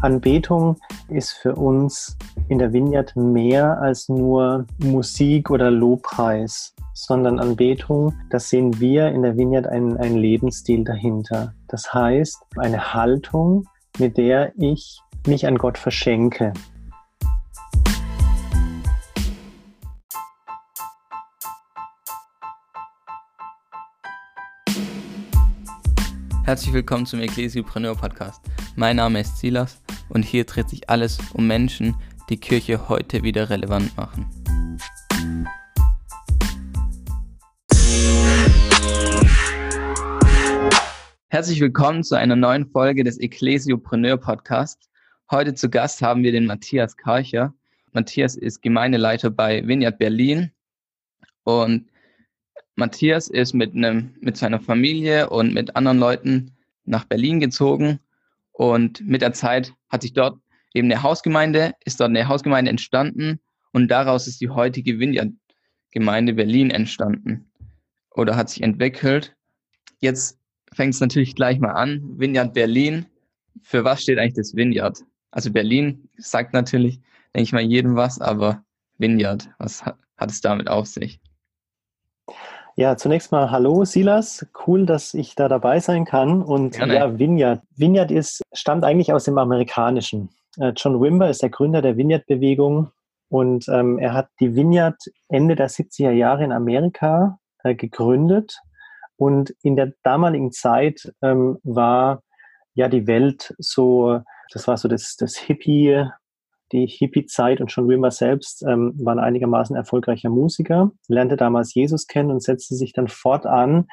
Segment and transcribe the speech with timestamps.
[0.00, 0.76] Anbetung
[1.08, 2.16] ist für uns
[2.48, 9.22] in der Vineyard mehr als nur Musik oder Lobpreis, sondern Anbetung, das sehen wir in
[9.22, 11.52] der Vineyard einen, einen Lebensstil dahinter.
[11.66, 13.66] Das heißt, eine Haltung,
[13.98, 16.52] mit der ich mich an Gott verschenke.
[26.44, 28.40] Herzlich willkommen zum Ecclesiopreneur Podcast.
[28.76, 31.94] Mein Name ist Silas und hier dreht sich alles um Menschen,
[32.28, 34.26] die Kirche heute wieder relevant machen.
[41.30, 44.88] Herzlich willkommen zu einer neuen Folge des Ecclesiopreneur Podcasts.
[45.30, 47.52] Heute zu Gast haben wir den Matthias Karcher.
[47.92, 50.50] Matthias ist Gemeindeleiter bei Vineyard Berlin
[51.44, 51.88] und
[52.76, 57.98] Matthias ist mit, einem, mit seiner Familie und mit anderen Leuten nach Berlin gezogen
[58.58, 60.40] und mit der Zeit hat sich dort
[60.74, 63.38] eben eine Hausgemeinde, ist dort eine Hausgemeinde entstanden
[63.72, 67.52] und daraus ist die heutige Vineyard-Gemeinde Berlin entstanden
[68.10, 69.36] oder hat sich entwickelt.
[70.00, 70.40] Jetzt
[70.72, 72.18] fängt es natürlich gleich mal an.
[72.18, 73.06] Vineyard Berlin.
[73.62, 75.04] Für was steht eigentlich das Vineyard?
[75.30, 76.98] Also Berlin sagt natürlich,
[77.36, 78.64] denke ich mal, jedem was, aber
[78.98, 81.20] Vineyard, was hat, hat es damit auf sich?
[82.78, 86.42] Ja, zunächst mal hallo Silas, cool, dass ich da dabei sein kann.
[86.42, 86.94] Und Gerne.
[86.94, 87.60] ja, Vineyard.
[87.74, 90.28] Vineyard ist, stammt eigentlich aus dem Amerikanischen.
[90.60, 92.92] Äh, John Wimber ist der Gründer der Vineyard-Bewegung
[93.30, 94.94] und ähm, er hat die Vineyard
[95.28, 98.60] Ende der 70er Jahre in Amerika äh, gegründet.
[99.16, 102.22] Und in der damaligen Zeit ähm, war
[102.74, 104.20] ja die Welt so,
[104.52, 106.04] das war so das, das Hippie,
[106.72, 112.06] die Hippie-Zeit und schon Wimmer selbst ähm, war ein einigermaßen erfolgreicher Musiker, lernte damals Jesus
[112.06, 113.86] kennen und setzte sich dann fortan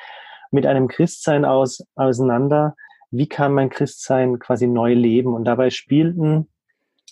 [0.52, 2.76] mit einem Christsein aus, auseinander.
[3.12, 5.34] Wie kann mein Christsein quasi neu leben?
[5.34, 6.48] Und dabei spielten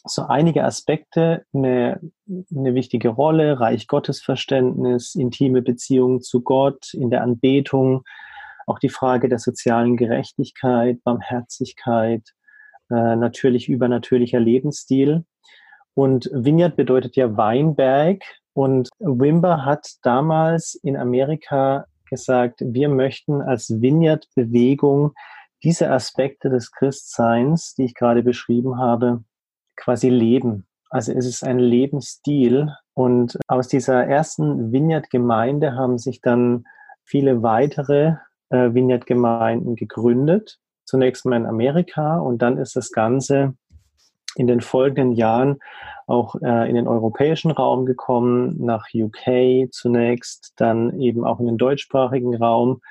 [0.06, 7.24] so einige Aspekte eine, eine wichtige Rolle, Reich Gottesverständnis, intime Beziehungen zu Gott, in der
[7.24, 8.03] Anbetung,
[8.68, 12.34] auch die Frage der sozialen Gerechtigkeit, Barmherzigkeit,
[12.94, 15.26] äh, natürlich übernatürlicher Lebensstil.
[15.96, 18.22] Und Vineyard bedeutet ja Weinberg.
[18.54, 25.14] Und Wimber hat damals in Amerika gesagt, wir möchten als Vineyard-Bewegung
[25.64, 29.24] diese Aspekte des Christseins, die ich gerade beschrieben habe,
[29.75, 30.68] quasi leben.
[30.90, 32.72] Also es ist ein Lebensstil.
[32.94, 36.66] Und aus dieser ersten Vineyard-Gemeinde haben sich dann
[37.04, 38.16] viele weitere
[38.50, 40.60] äh, Vineyard-Gemeinden gegründet.
[40.85, 43.55] Zunächst mal in Amerika und dann ist das Ganze
[44.35, 45.59] in den folgenden Jahren
[46.07, 51.57] auch äh, in den europäischen Raum gekommen, nach UK zunächst, dann eben auch in den
[51.57, 52.81] deutschsprachigen Raum.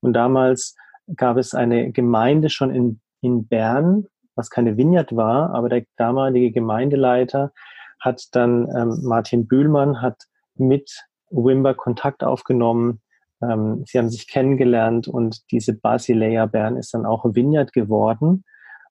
[0.00, 0.76] Und damals
[1.16, 6.50] gab es eine Gemeinde schon in, in Bern, was keine Vineyard war, aber der damalige
[6.52, 7.52] Gemeindeleiter
[8.00, 13.00] hat dann, ähm, Martin Bühlmann hat mit Wimber Kontakt aufgenommen.
[13.42, 18.44] Ähm, sie haben sich kennengelernt und diese Basilea Bern ist dann auch Vineyard geworden.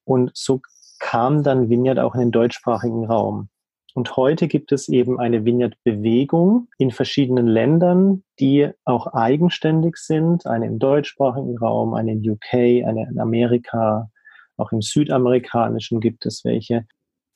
[0.03, 0.61] Und so
[0.99, 3.49] kam dann Vineyard auch in den deutschsprachigen Raum.
[3.93, 10.45] Und heute gibt es eben eine Vineyard-Bewegung in verschiedenen Ländern, die auch eigenständig sind.
[10.45, 12.53] Eine im deutschsprachigen Raum, eine in UK,
[12.85, 14.11] eine in Amerika,
[14.55, 16.85] auch im südamerikanischen gibt es welche.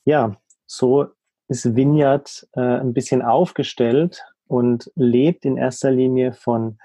[0.04, 0.36] Ja,
[0.66, 1.08] so
[1.48, 6.78] ist Vineyard äh, ein bisschen aufgestellt und lebt in erster Linie von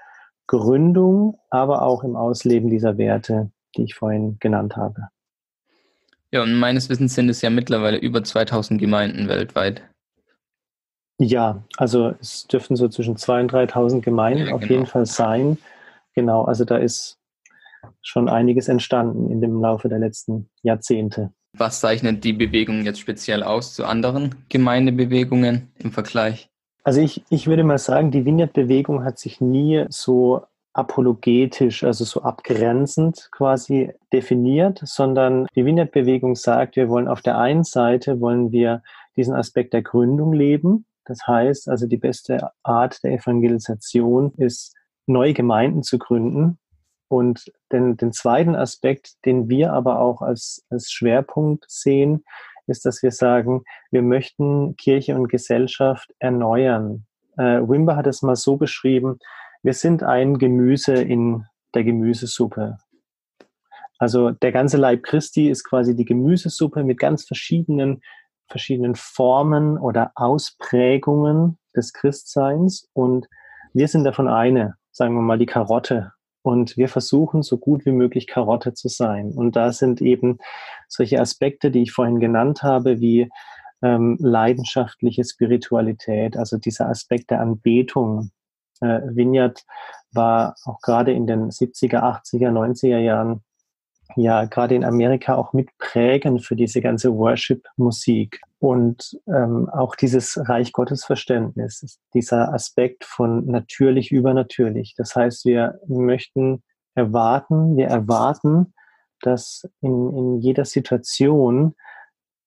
[0.48, 5.08] Gründung, aber auch im Ausleben dieser Werte, die ich vorhin genannt habe.
[6.32, 9.82] Ja, und meines Wissens sind es ja mittlerweile über 2000 Gemeinden weltweit.
[11.18, 14.72] Ja, also es dürften so zwischen 2.000 und 3.000 Gemeinden ja, auf genau.
[14.72, 15.58] jeden Fall sein.
[16.14, 17.18] Genau, also da ist
[18.02, 21.32] schon einiges entstanden in dem Laufe der letzten Jahrzehnte.
[21.56, 26.50] Was zeichnet die Bewegung jetzt speziell aus zu anderen Gemeindebewegungen im Vergleich?
[26.88, 32.22] Also ich, ich würde mal sagen, die Vineyard-Bewegung hat sich nie so apologetisch, also so
[32.22, 38.82] abgrenzend quasi definiert, sondern die Vineyard-Bewegung sagt, wir wollen auf der einen Seite wollen wir
[39.18, 40.86] diesen Aspekt der Gründung leben.
[41.04, 44.74] Das heißt, also die beste Art der Evangelisation ist,
[45.04, 46.58] neue Gemeinden zu gründen.
[47.08, 52.24] Und den, den zweiten Aspekt, den wir aber auch als, als Schwerpunkt sehen,
[52.68, 57.06] ist, dass wir sagen, wir möchten Kirche und Gesellschaft erneuern.
[57.36, 59.18] Äh, Wimber hat es mal so beschrieben,
[59.62, 61.44] wir sind ein Gemüse in
[61.74, 62.78] der Gemüsesuppe.
[63.98, 68.00] Also der ganze Leib Christi ist quasi die Gemüsesuppe mit ganz verschiedenen,
[68.46, 72.88] verschiedenen Formen oder Ausprägungen des Christseins.
[72.92, 73.28] Und
[73.74, 76.12] wir sind davon eine, sagen wir mal, die Karotte
[76.48, 79.32] Und wir versuchen so gut wie möglich Karotte zu sein.
[79.32, 80.38] Und da sind eben
[80.88, 83.28] solche Aspekte, die ich vorhin genannt habe, wie
[83.82, 88.30] ähm, leidenschaftliche Spiritualität, also dieser Aspekt der Anbetung.
[88.80, 89.62] Äh, Vineyard
[90.14, 93.42] war auch gerade in den 70er, 80er, 90er Jahren
[94.16, 100.72] ja gerade in Amerika auch mitprägend für diese ganze Worship-Musik und ähm, auch dieses Reich
[100.72, 104.94] Gottes Verständnis, dieser Aspekt von natürlich übernatürlich.
[104.96, 106.62] Das heißt, wir möchten
[106.94, 108.74] erwarten, wir erwarten,
[109.20, 111.74] dass in, in jeder Situation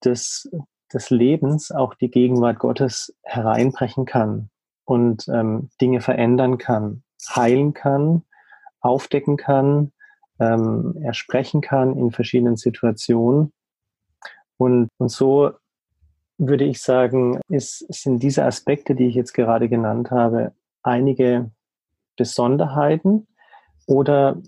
[0.04, 0.50] des,
[0.94, 4.50] des Lebens auch die Gegenwart Gottes hereinbrechen kann
[4.84, 7.04] und ähm, Dinge verändern kann,
[7.34, 8.24] heilen kann,
[8.82, 9.94] aufdecken kann,
[10.42, 13.54] ähm, er sprechen kann in verschiedenen Situationen.
[14.58, 15.52] Und, und so
[16.38, 21.52] würde ich sagen, ist, sind diese Aspekte, die ich jetzt gerade genannt habe, einige
[22.18, 23.28] Besonderheiten
[23.86, 24.42] oder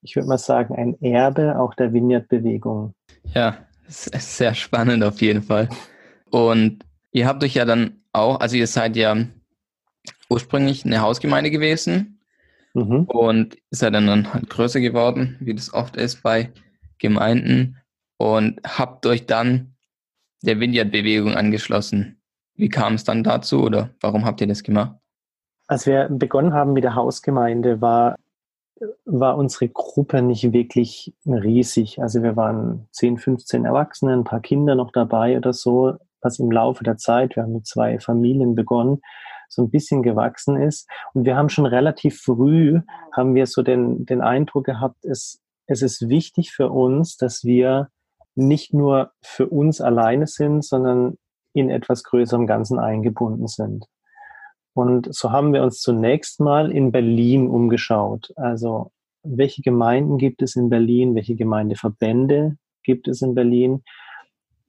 [0.00, 2.94] ich würde mal sagen, ein Erbe auch der Vineyard-Bewegung.
[3.34, 5.68] Ja, sehr spannend auf jeden Fall.
[6.30, 9.16] Und ihr habt euch ja dann auch, also ihr seid ja
[10.28, 12.21] ursprünglich eine Hausgemeinde gewesen
[12.74, 13.04] Mhm.
[13.04, 16.50] Und ist ja dann, dann halt größer geworden, wie das oft ist bei
[16.98, 17.78] Gemeinden.
[18.16, 19.74] Und habt euch dann
[20.42, 22.20] der Vineyard-Bewegung angeschlossen.
[22.54, 24.96] Wie kam es dann dazu oder warum habt ihr das gemacht?
[25.68, 28.16] Als wir begonnen haben mit der Hausgemeinde, war,
[29.04, 32.00] war unsere Gruppe nicht wirklich riesig.
[32.02, 36.50] Also wir waren 10, 15 Erwachsene, ein paar Kinder noch dabei oder so, was im
[36.50, 39.00] Laufe der Zeit, wir haben mit zwei Familien begonnen,
[39.52, 40.88] so ein bisschen gewachsen ist.
[41.12, 42.80] Und wir haben schon relativ früh,
[43.14, 47.88] haben wir so den, den Eindruck gehabt, es, es ist wichtig für uns, dass wir
[48.34, 51.18] nicht nur für uns alleine sind, sondern
[51.52, 53.84] in etwas größerem Ganzen eingebunden sind.
[54.74, 58.32] Und so haben wir uns zunächst mal in Berlin umgeschaut.
[58.36, 58.90] Also
[59.22, 61.14] welche Gemeinden gibt es in Berlin?
[61.14, 63.82] Welche Gemeindeverbände gibt es in Berlin?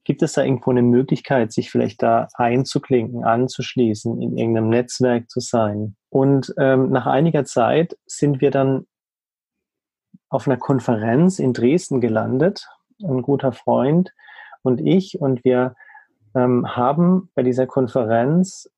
[0.04, 5.40] Gibt es da irgendwo eine Möglichkeit, sich vielleicht da einzuklinken, anzuschließen, in irgendeinem Netzwerk zu
[5.40, 5.96] sein?
[6.10, 8.86] Und ähm, nach einiger Zeit sind wir dann
[10.28, 12.66] auf einer Konferenz in Dresden gelandet,
[13.02, 14.12] ein guter Freund
[14.62, 15.74] und ich, und wir
[16.34, 18.70] ähm, haben bei dieser Konferenz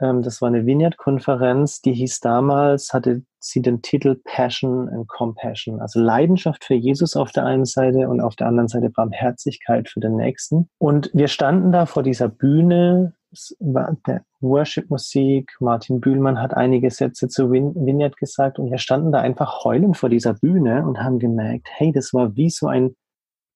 [0.00, 5.80] ähm, das war eine Vineyard-Konferenz, die hieß damals, hatte sie den Titel Passion and Compassion,
[5.80, 10.00] also Leidenschaft für Jesus auf der einen Seite und auf der anderen Seite Barmherzigkeit für
[10.00, 10.68] den Nächsten.
[10.78, 13.14] Und wir standen da vor dieser Bühne,
[13.60, 19.64] der Worship-Musik, Martin Bühlmann hat einige Sätze zu Vineyard gesagt und wir standen da einfach
[19.64, 22.96] heulend vor dieser Bühne und haben gemerkt, hey, das war wie so ein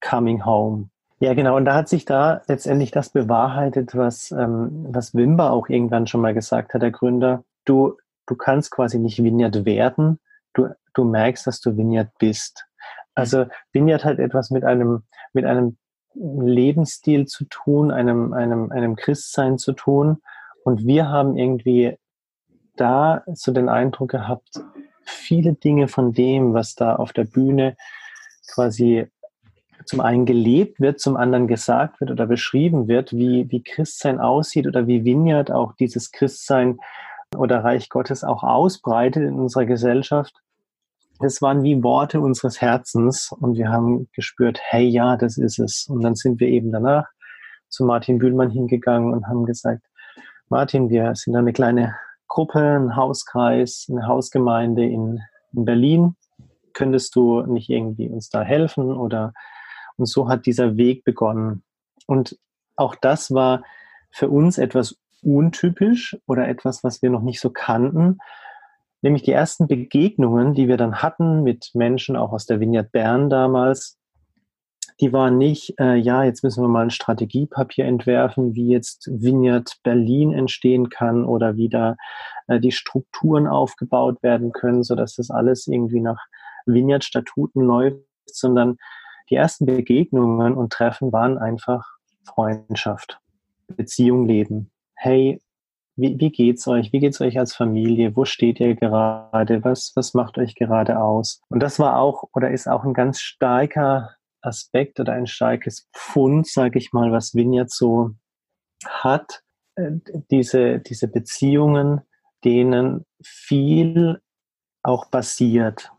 [0.01, 0.91] Coming Home.
[1.25, 1.57] Ja, genau.
[1.57, 6.21] Und da hat sich da letztendlich das bewahrheitet, was, ähm, was Wimber auch irgendwann schon
[6.21, 7.45] mal gesagt hat, der Gründer.
[7.65, 10.21] Du, du kannst quasi nicht Vineyard werden.
[10.53, 12.67] Du, du merkst, dass du Vineyard bist.
[13.15, 15.79] Also Vineyard hat etwas mit einem, mit einem
[16.13, 20.21] Lebensstil zu tun, einem, einem, einem Christsein zu tun.
[20.63, 21.97] Und wir haben irgendwie
[22.77, 24.63] da so den Eindruck gehabt,
[25.05, 27.79] viele Dinge von dem, was da auf der Bühne
[28.47, 29.11] quasi
[29.87, 34.67] zum einen gelebt wird, zum anderen gesagt wird oder beschrieben wird, wie, wie Christsein aussieht
[34.67, 36.79] oder wie Vineyard auch dieses Christsein
[37.37, 40.35] oder Reich Gottes auch ausbreitet in unserer Gesellschaft.
[41.21, 45.87] Das waren wie Worte unseres Herzens und wir haben gespürt, hey ja, das ist es.
[45.89, 47.07] Und dann sind wir eben danach
[47.69, 49.83] zu Martin Bühlmann hingegangen und haben gesagt,
[50.49, 51.95] Martin, wir sind eine kleine
[52.29, 55.21] Gruppe, ein Hauskreis, eine Hausgemeinde in,
[55.53, 56.17] in Berlin.
[56.73, 59.33] Könntest du nicht irgendwie uns da helfen oder
[59.97, 61.63] und so hat dieser Weg begonnen.
[62.07, 62.39] Und
[62.77, 63.63] auch das war
[64.11, 68.19] für uns etwas untypisch oder etwas, was wir noch nicht so kannten.
[69.03, 73.31] Nämlich die ersten Begegnungen, die wir dann hatten mit Menschen auch aus der Vignette Bern
[73.31, 73.99] damals,
[75.01, 79.75] die waren nicht, äh, ja, jetzt müssen wir mal ein Strategiepapier entwerfen, wie jetzt Vignette
[79.83, 81.97] Berlin entstehen kann oder wie da
[82.47, 86.25] äh, die Strukturen aufgebaut werden können, sodass das alles irgendwie nach
[86.67, 88.77] Vignette-Statuten läuft, sondern
[89.31, 91.85] die ersten Begegnungen und Treffen waren einfach
[92.25, 93.21] Freundschaft,
[93.69, 94.71] Beziehung leben.
[94.95, 95.41] Hey,
[95.97, 96.93] wie, wie geht's euch?
[96.93, 98.17] Wie geht's euch als Familie?
[98.17, 99.63] Wo steht ihr gerade?
[99.65, 101.41] Was, was macht euch gerade aus?
[101.49, 104.11] Und das war auch oder ist auch ein ganz starker
[104.43, 108.11] Aspekt oder ein starkes Pfund, sage ich mal, was Vineyard so
[108.87, 109.43] hat.
[109.77, 109.93] Äh,
[110.31, 112.01] diese, diese Beziehungen,
[112.45, 114.21] denen viel
[114.83, 115.91] auch basiert.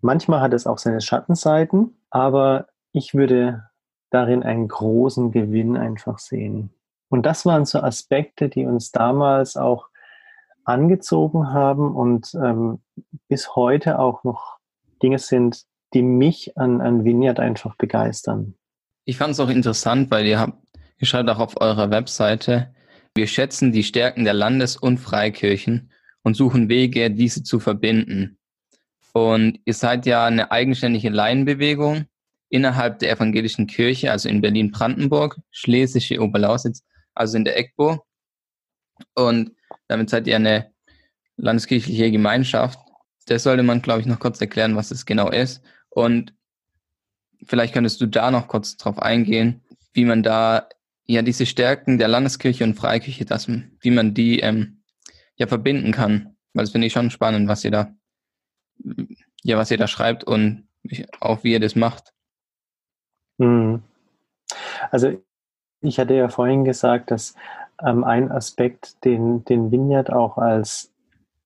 [0.00, 3.64] Manchmal hat es auch seine Schattenseiten, aber ich würde
[4.10, 6.70] darin einen großen Gewinn einfach sehen.
[7.08, 9.88] Und das waren so Aspekte, die uns damals auch
[10.64, 12.80] angezogen haben und ähm,
[13.28, 14.58] bis heute auch noch
[15.02, 15.64] Dinge sind,
[15.94, 18.54] die mich an, an Vineyard einfach begeistern.
[19.04, 20.58] Ich fand es auch interessant, weil ihr habt,
[20.98, 22.74] ihr schreibt auch auf eurer Webseite,
[23.14, 25.90] wir schätzen die Stärken der Landes- und Freikirchen
[26.22, 28.37] und suchen Wege, diese zu verbinden.
[29.18, 32.06] Und ihr seid ja eine eigenständige Laienbewegung
[32.50, 36.84] innerhalb der evangelischen Kirche, also in Berlin-Brandenburg, Schlesische Oberlausitz,
[37.14, 37.98] also in der EGBO.
[39.16, 39.56] Und
[39.88, 40.70] damit seid ihr eine
[41.36, 42.78] landeskirchliche Gemeinschaft.
[43.26, 45.62] Das sollte man, glaube ich, noch kurz erklären, was es genau ist.
[45.88, 46.32] Und
[47.44, 49.62] vielleicht könntest du da noch kurz drauf eingehen,
[49.94, 50.68] wie man da
[51.06, 54.84] ja diese Stärken der Landeskirche und Freikirche, dass, wie man die ähm,
[55.34, 56.36] ja verbinden kann.
[56.54, 57.92] Weil das finde ich schon spannend, was ihr da,
[59.42, 60.68] ja, was ihr da schreibt und
[61.20, 62.12] auch wie ihr das macht.
[63.38, 63.82] Mhm.
[64.90, 65.20] Also
[65.80, 67.34] ich hatte ja vorhin gesagt, dass
[67.84, 70.92] ähm, ein Aspekt, den, den Vineyard auch als,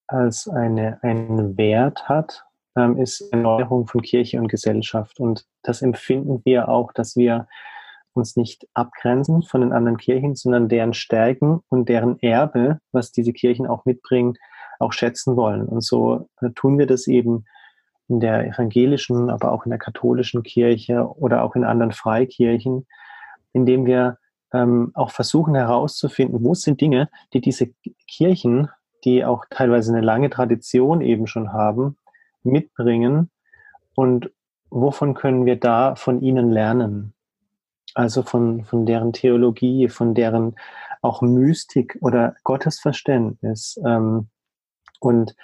[0.07, 2.45] als eine, einen Wert hat,
[2.77, 5.21] ähm, ist Erneuerung von Kirche und Gesellschaft.
[5.21, 7.47] Und das empfinden wir auch, dass wir
[8.15, 13.33] uns nicht abgrenzen von den anderen Kirchen, sondern deren Stärken und deren Erbe, was diese
[13.33, 14.35] Kirchen auch mitbringen,
[14.83, 15.67] auch schätzen wollen.
[15.67, 17.45] Und so äh, tun wir das eben
[18.09, 22.87] in der evangelischen, aber auch in der katholischen Kirche oder auch in anderen Freikirchen,
[23.53, 24.19] indem wir
[24.53, 27.69] ähm, auch versuchen herauszufinden, wo sind Dinge, die diese
[28.07, 28.69] Kirchen,
[29.05, 31.97] die auch teilweise eine lange Tradition eben schon haben,
[32.43, 33.31] mitbringen
[33.95, 34.31] und
[34.71, 37.15] wovon können wir da von ihnen lernen?
[37.95, 40.57] Also von, von deren Theologie, von deren
[41.03, 43.79] auch Mystik oder Gottesverständnis.
[43.85, 44.29] Ähm,
[45.03, 45.35] und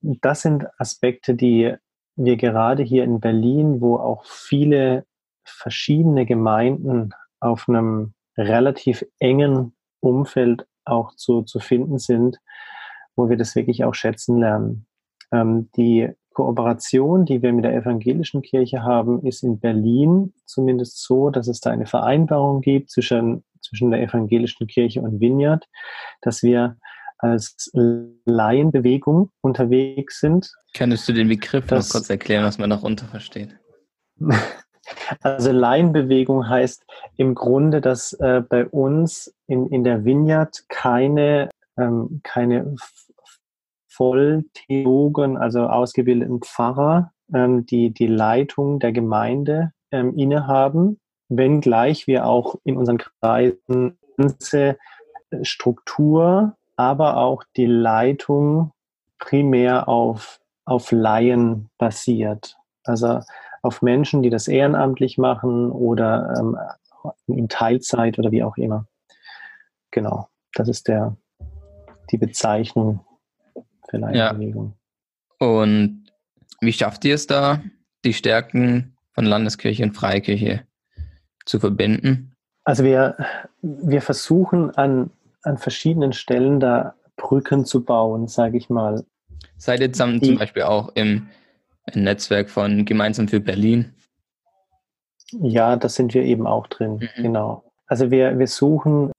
[0.00, 1.74] das sind Aspekte, die
[2.16, 5.04] wir gerade hier in Berlin, wo auch viele
[5.44, 12.38] verschiedene Gemeinden auf einem relativ engen Umfeld auch zu, zu finden sind,
[13.16, 14.86] wo wir das wirklich auch schätzen lernen.
[15.32, 21.30] Ähm, die Kooperation, die wir mit der evangelischen Kirche haben, ist in Berlin zumindest so,
[21.30, 25.68] dass es da eine Vereinbarung gibt zwischen, zwischen der evangelischen Kirche und Vineyard,
[26.22, 26.76] dass wir
[27.18, 30.52] als Laienbewegung unterwegs sind.
[30.74, 33.56] Könntest du den Begriff das, noch kurz erklären, was man darunter versteht?
[35.22, 36.84] Also Laienbewegung heißt
[37.16, 42.74] im Grunde, dass äh, bei uns in, in der Vineyard keine, ähm, keine
[43.88, 52.56] Volltheologen, also ausgebildeten Pfarrer, ähm, die die Leitung der Gemeinde ähm, innehaben, wenngleich wir auch
[52.64, 54.76] in unseren Kreisen ganze
[55.30, 58.72] äh, Struktur, aber auch die Leitung
[59.18, 62.56] primär auf, auf Laien basiert.
[62.84, 63.20] Also
[63.62, 66.58] auf Menschen, die das ehrenamtlich machen oder ähm,
[67.26, 68.86] in Teilzeit oder wie auch immer.
[69.90, 71.16] Genau, das ist der,
[72.10, 73.00] die Bezeichnung
[73.88, 74.74] für Laienbewegung.
[75.40, 75.46] Ja.
[75.46, 76.04] Und
[76.60, 77.62] wie schafft ihr es da,
[78.04, 80.66] die Stärken von Landeskirche und Freikirche
[81.44, 82.34] zu verbinden?
[82.64, 83.16] Also wir,
[83.62, 85.10] wir versuchen an,
[85.44, 89.04] an verschiedenen Stellen da Brücken zu bauen, sage ich mal.
[89.56, 91.28] Seid ihr zusammen zum Beispiel auch im,
[91.92, 93.94] im Netzwerk von Gemeinsam für Berlin?
[95.32, 97.22] Ja, das sind wir eben auch drin, mhm.
[97.22, 97.64] genau.
[97.86, 99.12] Also wir, wir suchen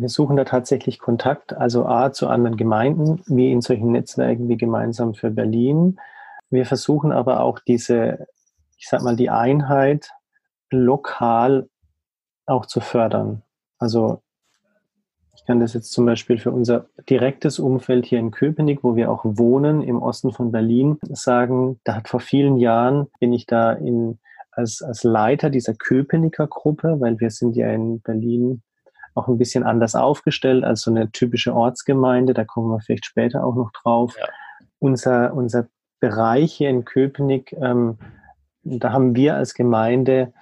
[0.00, 4.58] wir suchen da tatsächlich Kontakt, also A zu anderen Gemeinden, wie in solchen Netzwerken wie
[4.58, 5.98] Gemeinsam für Berlin.
[6.50, 8.26] Wir versuchen aber auch diese,
[8.76, 10.10] ich sag mal, die Einheit
[10.70, 11.68] lokal
[12.44, 13.42] auch zu fördern.
[13.78, 14.22] Also
[15.46, 19.22] kann das jetzt zum Beispiel für unser direktes Umfeld hier in Köpenick, wo wir auch
[19.24, 24.18] wohnen, im Osten von Berlin, sagen, da hat vor vielen Jahren bin ich da in,
[24.50, 28.62] als, als Leiter dieser Köpenicker Gruppe, weil wir sind ja in Berlin
[29.14, 32.34] auch ein bisschen anders aufgestellt als so eine typische Ortsgemeinde.
[32.34, 34.14] Da kommen wir vielleicht später auch noch drauf.
[34.18, 34.28] Ja.
[34.78, 35.68] Unser, unser
[36.00, 37.98] Bereich hier in Köpenick, ähm,
[38.62, 40.32] da haben wir als Gemeinde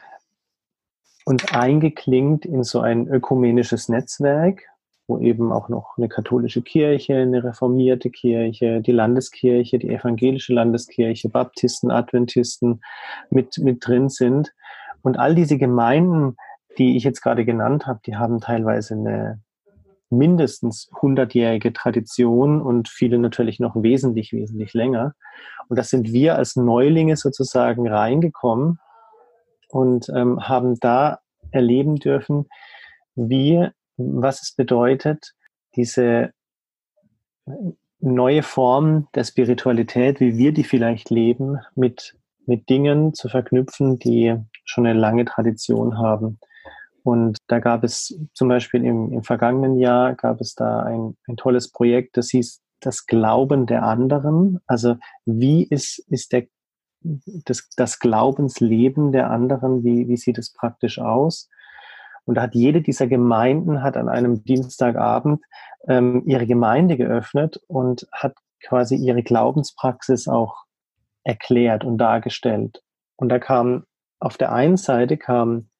[1.24, 4.62] uns eingeklinkt in so ein ökumenisches Netzwerk,
[5.06, 11.28] wo eben auch noch eine katholische Kirche, eine reformierte Kirche, die Landeskirche, die evangelische Landeskirche,
[11.28, 12.80] Baptisten, Adventisten
[13.30, 14.52] mit, mit drin sind.
[15.02, 16.36] Und all diese Gemeinden
[16.78, 19.40] die ich jetzt gerade genannt habe, die haben teilweise eine
[20.10, 25.14] mindestens 100-jährige Tradition und viele natürlich noch wesentlich, wesentlich länger.
[25.68, 28.78] Und das sind wir als Neulinge sozusagen reingekommen
[29.68, 31.20] und ähm, haben da
[31.50, 32.46] erleben dürfen,
[33.16, 35.34] wie, was es bedeutet,
[35.76, 36.32] diese
[38.00, 44.36] neue Form der Spiritualität, wie wir die vielleicht leben, mit, mit Dingen zu verknüpfen, die
[44.64, 46.38] schon eine lange Tradition haben.
[47.02, 51.36] Und da gab es zum Beispiel im, im vergangenen Jahr gab es da ein, ein
[51.36, 54.60] tolles Projekt, das hieß das Glauben der anderen.
[54.66, 54.96] Also
[55.26, 56.46] wie ist, ist der,
[57.02, 61.50] das, das Glaubensleben der anderen, wie, wie sieht es praktisch aus?
[62.24, 65.42] Und da hat jede dieser Gemeinden hat an einem Dienstagabend
[65.86, 70.64] ähm, ihre Gemeinde geöffnet und hat quasi ihre Glaubenspraxis auch
[71.22, 72.82] erklärt und dargestellt.
[73.16, 73.84] Und da kamen
[74.20, 75.70] auf der einen Seite kamen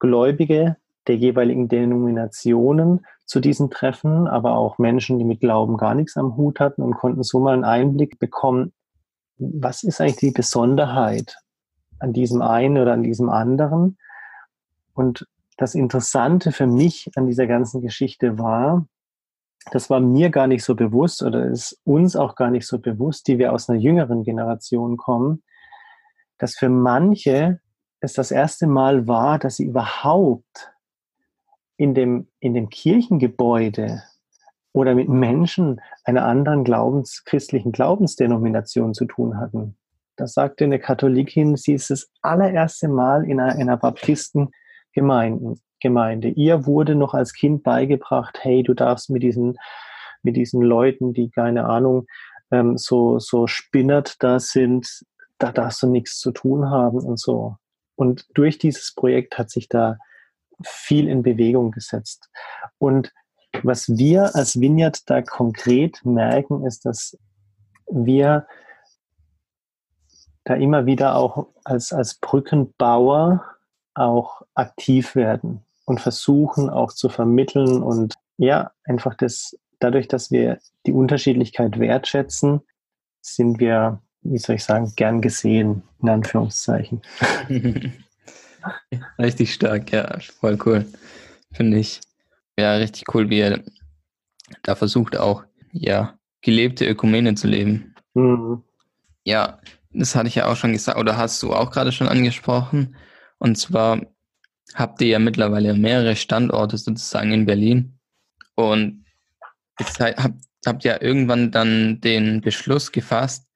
[0.00, 6.16] Gläubige der jeweiligen Denominationen zu diesen Treffen, aber auch Menschen, die mit Glauben gar nichts
[6.16, 8.72] am Hut hatten und konnten so mal einen Einblick bekommen,
[9.38, 11.36] was ist eigentlich die Besonderheit
[11.98, 13.98] an diesem einen oder an diesem anderen.
[14.94, 15.26] Und
[15.60, 18.86] das Interessante für mich an dieser ganzen Geschichte war,
[19.72, 23.28] das war mir gar nicht so bewusst oder ist uns auch gar nicht so bewusst,
[23.28, 25.42] die wir aus einer jüngeren Generation kommen,
[26.38, 27.60] dass für manche
[28.00, 30.72] es das erste Mal war, dass sie überhaupt
[31.76, 34.02] in dem, in dem Kirchengebäude
[34.72, 39.76] oder mit Menschen einer anderen Glaubens, christlichen Glaubensdenomination zu tun hatten.
[40.16, 43.76] Das sagte eine Katholikin, sie ist das allererste Mal in einer, einer
[44.94, 45.60] Baptistengemeinde.
[45.82, 46.28] Gemeinde.
[46.28, 49.56] Ihr wurde noch als Kind beigebracht, hey, du darfst mit diesen,
[50.22, 52.06] mit diesen Leuten, die keine Ahnung,
[52.50, 55.06] ähm, so, so spinnert da sind,
[55.38, 57.56] da darfst du nichts zu tun haben und so.
[57.96, 59.96] Und durch dieses Projekt hat sich da
[60.62, 62.28] viel in Bewegung gesetzt.
[62.76, 63.10] Und
[63.62, 67.16] was wir als Vineyard da konkret merken, ist, dass
[67.90, 68.46] wir
[70.44, 73.49] da immer wieder auch als, als Brückenbauer
[74.00, 80.58] auch aktiv werden und versuchen auch zu vermitteln und ja, einfach das, dadurch, dass wir
[80.86, 82.60] die Unterschiedlichkeit wertschätzen,
[83.20, 87.02] sind wir, wie soll ich sagen, gern gesehen, in Anführungszeichen.
[89.18, 90.86] Richtig stark, ja, voll cool.
[91.52, 92.00] Finde ich.
[92.58, 93.60] Ja, richtig cool, wie er
[94.62, 97.94] da versucht auch, ja, gelebte Ökumene zu leben.
[98.14, 98.62] Mhm.
[99.24, 99.58] Ja,
[99.92, 102.96] das hatte ich ja auch schon gesagt, oder hast du auch gerade schon angesprochen.
[103.40, 104.06] Und zwar
[104.74, 107.98] habt ihr ja mittlerweile mehrere Standorte sozusagen in Berlin.
[108.54, 109.04] Und
[109.78, 113.46] jetzt habt, habt ihr irgendwann dann den Beschluss gefasst,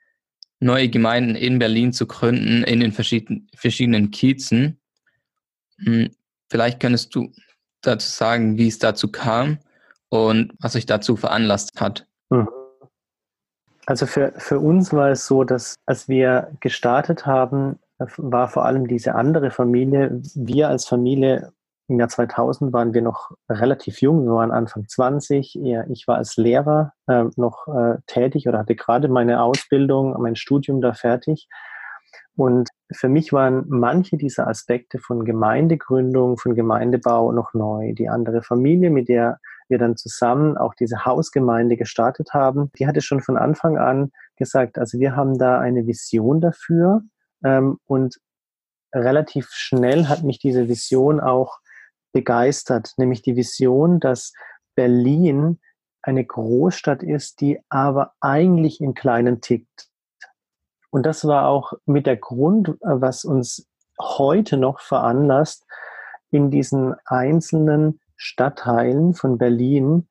[0.59, 4.81] neue Gemeinden in Berlin zu gründen, in den verschiedenen, verschiedenen Kiezen.
[5.79, 6.11] Hm,
[6.51, 7.33] vielleicht könntest du
[7.83, 9.59] dazu sagen, wie es dazu kam
[10.09, 12.07] und was euch dazu veranlasst hat.
[12.31, 12.49] Mhm.
[13.87, 18.89] Also für, für uns war es so, dass als wir gestartet haben, war vor allem
[18.89, 20.21] diese andere Familie.
[20.35, 21.53] Wir als Familie
[21.89, 25.61] im Jahr 2000 waren wir noch relativ jung, wir waren Anfang 20.
[25.91, 30.81] Ich war als Lehrer äh, noch äh, tätig oder hatte gerade meine Ausbildung, mein Studium
[30.81, 31.47] da fertig.
[32.37, 37.93] Und für mich waren manche dieser Aspekte von Gemeindegründung, von Gemeindebau noch neu.
[37.93, 43.03] Die andere Familie, mit der wir dann zusammen auch diese Hausgemeinde gestartet haben, die hatte
[43.03, 47.03] schon von Anfang an gesagt, also wir haben da eine Vision dafür
[47.45, 48.19] ähm, und
[48.95, 51.59] relativ schnell hat mich diese Vision auch
[52.13, 54.33] begeistert, nämlich die Vision, dass
[54.75, 55.61] Berlin
[56.03, 59.89] eine Großstadt ist, die aber eigentlich im Kleinen tickt.
[60.91, 63.69] Und das war auch mit der Grund, was uns
[64.01, 65.67] heute noch veranlasst,
[66.31, 70.09] in diesen einzelnen Stadtteilen von Berlin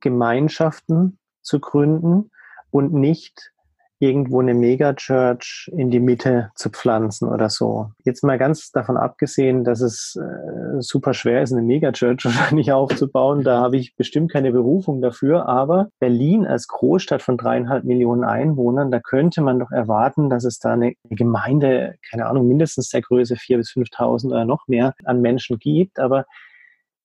[0.00, 2.30] Gemeinschaften zu gründen
[2.70, 3.52] und nicht
[4.00, 7.90] irgendwo eine Megachurch in die Mitte zu pflanzen oder so.
[8.02, 13.44] Jetzt mal ganz davon abgesehen, dass es äh, super schwer ist, eine Megachurch wahrscheinlich aufzubauen.
[13.44, 15.46] Da habe ich bestimmt keine Berufung dafür.
[15.46, 20.58] Aber Berlin als Großstadt von dreieinhalb Millionen Einwohnern, da könnte man doch erwarten, dass es
[20.58, 25.20] da eine Gemeinde, keine Ahnung, mindestens der Größe vier bis 5.000 oder noch mehr an
[25.20, 25.98] Menschen gibt.
[25.98, 26.24] Aber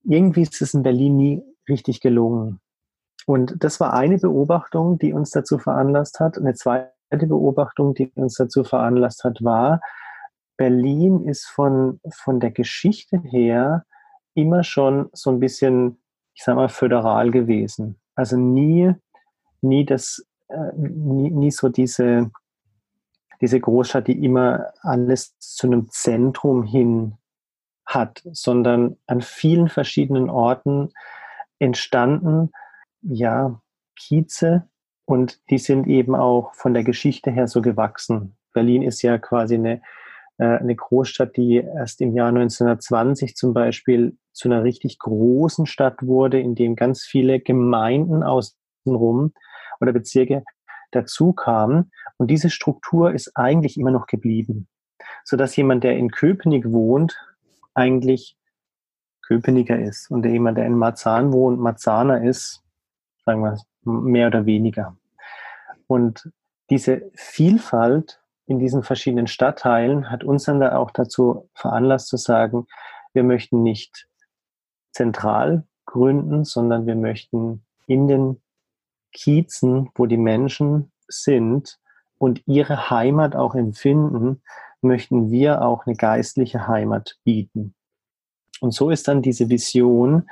[0.06, 2.62] irgendwie ist es in Berlin nie richtig gelungen.
[3.26, 6.38] Und das war eine Beobachtung, die uns dazu veranlasst hat.
[6.38, 9.82] Eine zweite Beobachtung, die uns dazu veranlasst hat, war,
[10.58, 13.86] Berlin ist von, von der Geschichte her
[14.36, 15.98] immer schon so ein bisschen,
[16.34, 18.00] ich sag mal, föderal gewesen.
[18.16, 18.94] Also nie,
[19.62, 22.32] nie das, äh, nie, nie so diese,
[23.42, 27.18] diese Großstadt, die immer alles zu einem Zentrum hin
[27.86, 30.92] hat, sondern an vielen verschiedenen Orten
[31.60, 32.52] entstanden,
[33.08, 33.62] ja,
[33.98, 34.68] Kieze
[35.06, 38.38] und die sind eben auch von der Geschichte her so gewachsen.
[38.54, 39.82] Berlin ist ja quasi eine,
[40.38, 46.02] äh, eine Großstadt, die erst im Jahr 1920 zum Beispiel zu einer richtig großen Stadt
[46.02, 49.34] wurde, in dem ganz viele Gemeinden außenrum
[49.80, 50.44] oder Bezirke
[50.92, 51.92] dazu kamen.
[52.18, 54.68] Und diese Struktur ist eigentlich immer noch geblieben,
[55.24, 57.18] sodass jemand, der in Köpenick wohnt,
[57.74, 58.38] eigentlich
[59.22, 62.65] Köpenicker ist und jemand, der in Marzahn wohnt, Marzaner ist,
[63.26, 64.96] sagen wir mehr oder weniger.
[65.88, 66.32] Und
[66.70, 72.68] diese Vielfalt in diesen verschiedenen Stadtteilen hat uns dann da auch dazu veranlasst zu sagen,
[73.14, 74.08] wir möchten nicht
[74.92, 78.42] zentral gründen, sondern wir möchten in den
[79.14, 81.80] Kiezen, wo die Menschen sind
[82.18, 84.42] und ihre Heimat auch empfinden,
[84.82, 87.74] möchten wir auch eine geistliche Heimat bieten.
[88.60, 90.30] Und so ist dann diese Vision,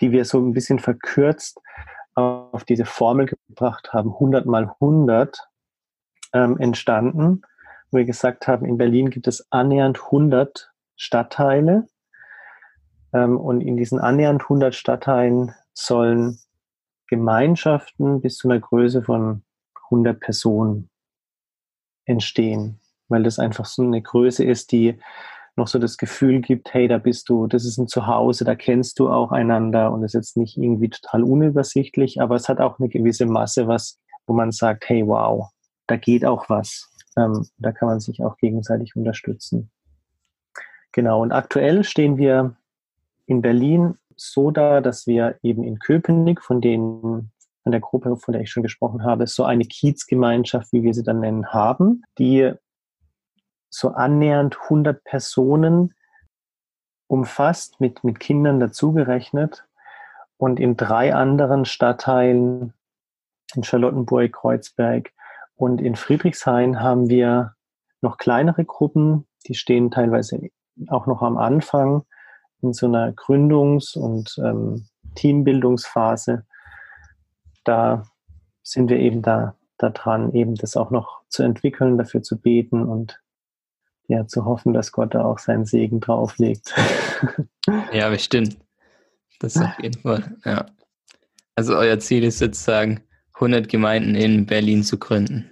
[0.00, 1.60] die wir so ein bisschen verkürzt
[2.20, 5.48] auf diese Formel gebracht haben, 100 mal 100,
[6.32, 7.42] ähm, entstanden,
[7.90, 11.88] wo wir gesagt haben, in Berlin gibt es annähernd 100 Stadtteile
[13.12, 16.38] ähm, und in diesen annähernd 100 Stadtteilen sollen
[17.08, 19.42] Gemeinschaften bis zu einer Größe von
[19.86, 20.90] 100 Personen
[22.04, 25.00] entstehen, weil das einfach so eine Größe ist, die
[25.60, 28.98] noch so das Gefühl gibt, hey, da bist du, das ist ein Zuhause, da kennst
[28.98, 32.78] du auch einander und es ist jetzt nicht irgendwie total unübersichtlich, aber es hat auch
[32.78, 35.50] eine gewisse Masse, was, wo man sagt, hey, wow,
[35.86, 36.90] da geht auch was.
[37.16, 39.70] Ähm, da kann man sich auch gegenseitig unterstützen.
[40.92, 42.56] Genau, und aktuell stehen wir
[43.26, 47.30] in Berlin so da, dass wir eben in Köpenick von den
[47.62, 51.02] von der Gruppe, von der ich schon gesprochen habe, so eine Kiezgemeinschaft, wie wir sie
[51.02, 52.52] dann nennen, haben, die
[53.70, 55.94] so annähernd 100 Personen
[57.06, 59.66] umfasst, mit, mit Kindern dazugerechnet.
[60.36, 62.74] Und in drei anderen Stadtteilen,
[63.54, 65.12] in Charlottenburg, Kreuzberg
[65.54, 67.54] und in Friedrichshain, haben wir
[68.00, 70.50] noch kleinere Gruppen, die stehen teilweise
[70.88, 72.04] auch noch am Anfang
[72.62, 76.46] in so einer Gründungs- und ähm, Teambildungsphase.
[77.64, 78.04] Da
[78.62, 82.84] sind wir eben da, da dran, eben das auch noch zu entwickeln, dafür zu beten
[82.84, 83.19] und
[84.10, 86.74] ja, zu hoffen, dass Gott da auch seinen Segen drauflegt.
[87.92, 88.58] ja, bestimmt.
[89.38, 90.66] Das auf jeden Fall, ja.
[91.54, 93.00] Also euer Ziel ist sozusagen,
[93.34, 95.50] 100 Gemeinden in Berlin zu gründen.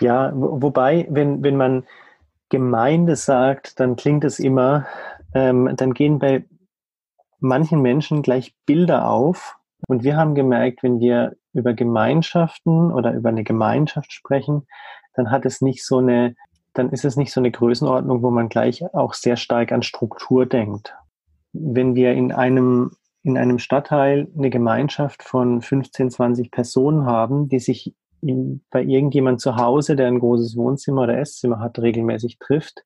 [0.00, 1.84] Ja, wobei, wenn, wenn man
[2.50, 4.86] Gemeinde sagt, dann klingt es immer,
[5.34, 6.44] ähm, dann gehen bei
[7.38, 9.56] manchen Menschen gleich Bilder auf.
[9.86, 14.66] Und wir haben gemerkt, wenn wir über Gemeinschaften oder über eine Gemeinschaft sprechen,
[15.14, 16.34] dann hat es nicht so eine,
[16.74, 20.44] dann ist es nicht so eine Größenordnung, wo man gleich auch sehr stark an Struktur
[20.44, 20.94] denkt.
[21.52, 22.90] Wenn wir in einem,
[23.22, 29.40] in einem Stadtteil eine Gemeinschaft von 15, 20 Personen haben, die sich in, bei irgendjemand
[29.40, 32.84] zu Hause, der ein großes Wohnzimmer oder Esszimmer hat, regelmäßig trifft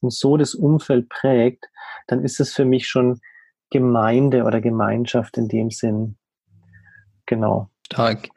[0.00, 1.66] und so das Umfeld prägt,
[2.06, 3.20] dann ist es für mich schon
[3.70, 6.16] Gemeinde oder Gemeinschaft in dem Sinn.
[7.26, 7.68] Genau.
[7.86, 8.28] Stark.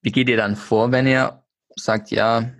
[0.00, 1.42] Wie geht ihr dann vor, wenn ihr
[1.76, 2.50] sagt, ja,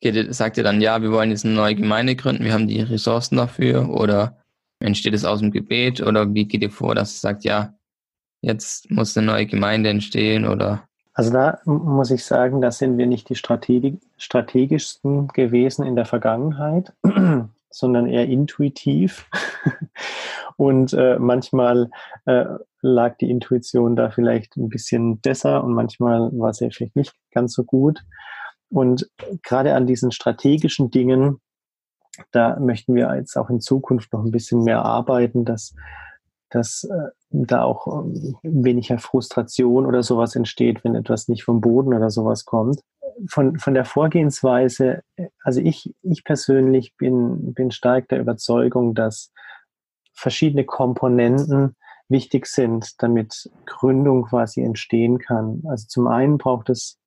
[0.00, 2.80] geht, sagt ihr dann, ja, wir wollen jetzt eine neue Gemeinde gründen, wir haben die
[2.80, 4.36] Ressourcen dafür oder
[4.80, 7.74] entsteht es aus dem Gebet oder wie geht ihr vor, dass ihr sagt, ja,
[8.42, 10.82] jetzt muss eine neue Gemeinde entstehen oder?
[11.14, 16.04] Also da muss ich sagen, da sind wir nicht die Strategi strategischsten gewesen in der
[16.04, 16.92] Vergangenheit
[17.76, 19.28] sondern eher intuitiv.
[20.56, 21.90] und äh, manchmal
[22.24, 22.46] äh,
[22.80, 27.52] lag die Intuition da vielleicht ein bisschen besser und manchmal war sie vielleicht nicht ganz
[27.52, 28.02] so gut.
[28.70, 29.10] Und
[29.42, 31.40] gerade an diesen strategischen Dingen,
[32.32, 35.74] da möchten wir jetzt auch in Zukunft noch ein bisschen mehr arbeiten, dass,
[36.50, 41.94] dass äh, da auch ähm, weniger Frustration oder sowas entsteht, wenn etwas nicht vom Boden
[41.94, 42.80] oder sowas kommt
[43.28, 45.02] von, von der Vorgehensweise,
[45.42, 49.32] also ich, ich persönlich bin, bin stark der Überzeugung, dass
[50.12, 51.76] verschiedene Komponenten
[52.08, 55.62] wichtig sind, damit Gründung quasi entstehen kann.
[55.66, 56.98] Also zum einen braucht es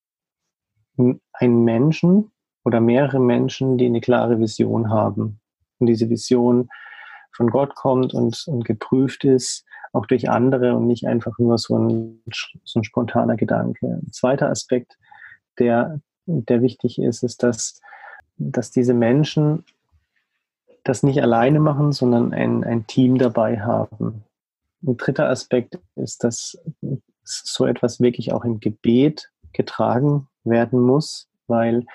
[1.34, 2.32] einen Menschen
[2.64, 5.40] oder mehrere Menschen, die eine klare Vision haben.
[5.80, 6.70] Und diese Vision
[7.32, 11.78] von Gott kommt und, und geprüft ist, auch durch andere und nicht einfach nur so
[11.78, 12.22] ein,
[12.64, 13.88] so ein spontaner Gedanke.
[13.88, 14.98] Ein zweiter Aspekt
[15.58, 17.82] der, der wichtig ist, ist, dass,
[18.38, 19.64] dass diese Menschen
[20.84, 24.24] das nicht alleine machen, sondern ein, ein Team dabei haben.
[24.86, 26.58] Ein dritter Aspekt ist, dass
[27.24, 31.86] so etwas wirklich auch im Gebet getragen werden muss, weil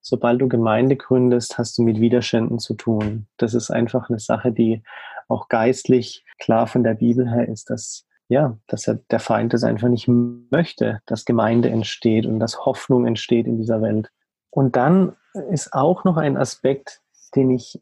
[0.00, 3.26] sobald du Gemeinde gründest, hast du mit Widerständen zu tun.
[3.36, 4.82] Das ist einfach eine Sache, die
[5.28, 9.62] auch geistlich klar von der Bibel her ist, dass ja, dass er, der Feind es
[9.62, 14.10] einfach nicht möchte, dass Gemeinde entsteht und dass Hoffnung entsteht in dieser Welt.
[14.48, 15.14] Und dann
[15.50, 17.02] ist auch noch ein Aspekt,
[17.34, 17.78] den ich,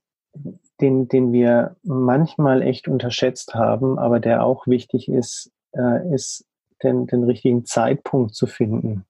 [0.81, 6.47] den, den wir manchmal echt unterschätzt haben, aber der auch wichtig ist, äh, ist
[6.83, 9.05] den, den richtigen Zeitpunkt zu finden.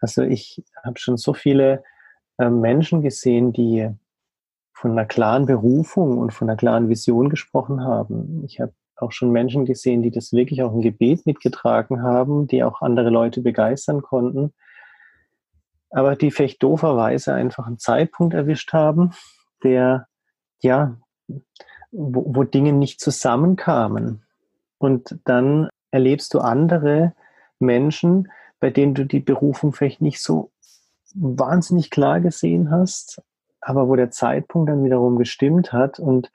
[0.00, 1.82] Also ich habe schon so viele
[2.38, 3.90] äh, Menschen gesehen, die
[4.72, 8.44] von einer klaren Berufung und von einer klaren Vision gesprochen haben.
[8.44, 12.62] Ich habe auch schon Menschen gesehen, die das wirklich auch im Gebet mitgetragen haben, die
[12.62, 14.52] auch andere Leute begeistern konnten,
[15.90, 19.12] aber die vielleicht dooferweise einfach einen Zeitpunkt erwischt haben,
[19.64, 20.06] der,
[20.60, 20.96] ja,
[21.90, 24.24] wo, wo Dinge nicht zusammenkamen.
[24.78, 27.14] Und dann erlebst du andere
[27.58, 28.28] Menschen,
[28.60, 30.50] bei denen du die Berufung vielleicht nicht so
[31.14, 33.22] wahnsinnig klar gesehen hast,
[33.60, 36.30] aber wo der Zeitpunkt dann wiederum gestimmt hat und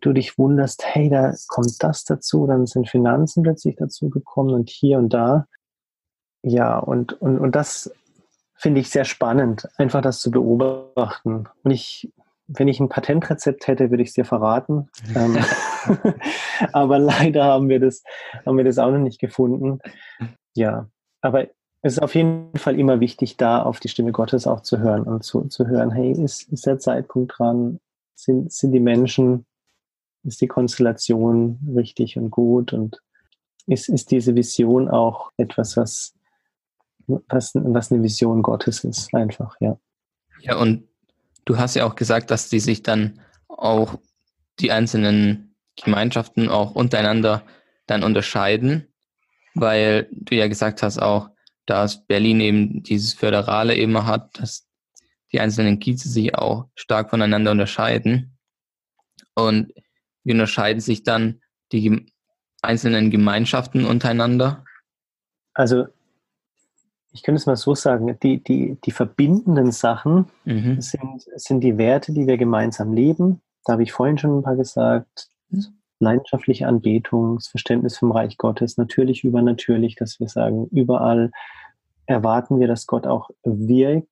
[0.00, 4.70] du dich wunderst, hey, da kommt das dazu, dann sind Finanzen plötzlich dazu gekommen und
[4.70, 5.46] hier und da.
[6.42, 7.92] Ja, und, und, und das
[8.54, 11.48] finde ich sehr spannend, einfach das zu beobachten.
[11.62, 12.12] Und ich,
[12.46, 14.88] wenn ich ein Patentrezept hätte, würde ich es dir verraten.
[15.14, 15.38] Ähm,
[16.72, 18.02] aber leider haben wir das,
[18.46, 19.80] haben wir das auch noch nicht gefunden.
[20.54, 20.88] Ja,
[21.20, 21.48] aber
[21.80, 25.04] es ist auf jeden Fall immer wichtig, da auf die Stimme Gottes auch zu hören
[25.04, 27.80] und zu, zu hören, hey, ist, ist der Zeitpunkt dran?
[28.14, 29.46] Sind, sind die Menschen,
[30.24, 32.72] ist die Konstellation richtig und gut?
[32.72, 33.00] Und
[33.66, 36.14] ist, ist diese Vision auch etwas, was,
[37.06, 39.78] was, was eine Vision Gottes ist, einfach, ja.
[40.40, 40.88] Ja, und
[41.44, 43.96] du hast ja auch gesagt, dass die sich dann auch
[44.58, 47.44] die einzelnen Gemeinschaften auch untereinander
[47.86, 48.88] dann unterscheiden,
[49.54, 51.30] weil du ja gesagt hast auch,
[51.68, 54.66] dass Berlin eben dieses Föderale eben hat, dass
[55.32, 58.38] die einzelnen Kieze sich auch stark voneinander unterscheiden.
[59.34, 59.74] Und
[60.24, 62.06] wie unterscheiden sich dann die
[62.62, 64.64] einzelnen Gemeinschaften untereinander?
[65.52, 65.86] Also
[67.12, 70.80] ich könnte es mal so sagen, die, die, die verbindenden Sachen mhm.
[70.80, 73.42] sind, sind die Werte, die wir gemeinsam leben.
[73.64, 75.28] Da habe ich vorhin schon ein paar gesagt.
[75.50, 75.66] Mhm.
[76.00, 81.32] Leidenschaftliche Anbetung, das Verständnis vom Reich Gottes, natürlich übernatürlich, dass wir sagen, überall
[82.08, 84.08] erwarten wir, dass Gott auch wirkt.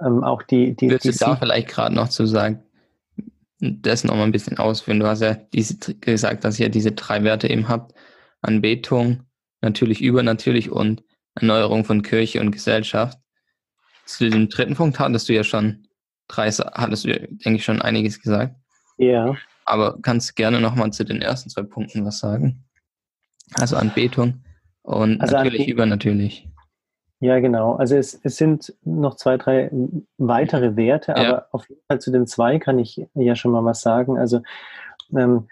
[0.00, 2.62] Ähm, auch die, die, Würdest die du da vielleicht gerade noch zu sagen,
[3.60, 4.98] das noch mal ein bisschen ausführen?
[4.98, 7.94] Du hast ja diese, gesagt, dass ihr diese drei Werte eben habt.
[8.40, 9.22] Anbetung,
[9.60, 11.04] natürlich übernatürlich und
[11.34, 13.18] Erneuerung von Kirche und Gesellschaft.
[14.06, 15.86] Zu dem dritten Punkt hattest du ja schon
[16.26, 18.56] drei, hattest du, denke ich, schon einiges gesagt.
[18.96, 19.36] Ja.
[19.64, 22.64] Aber kannst du gerne noch mal zu den ersten zwei Punkten was sagen?
[23.54, 24.42] Also Anbetung
[24.82, 25.74] und also natürlich Anbetung.
[25.74, 26.48] übernatürlich.
[27.22, 27.74] Ja, genau.
[27.76, 29.70] Also es, es sind noch zwei, drei
[30.18, 31.18] weitere Werte, ja.
[31.18, 34.18] aber auf jeden Fall zu den zwei kann ich ja schon mal was sagen.
[34.18, 34.42] Also
[35.16, 35.46] ähm,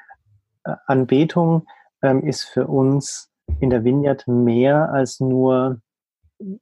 [0.65, 1.69] Anbetung
[2.03, 3.31] ähm, ist für uns
[3.61, 5.81] in der Vineyard mehr als nur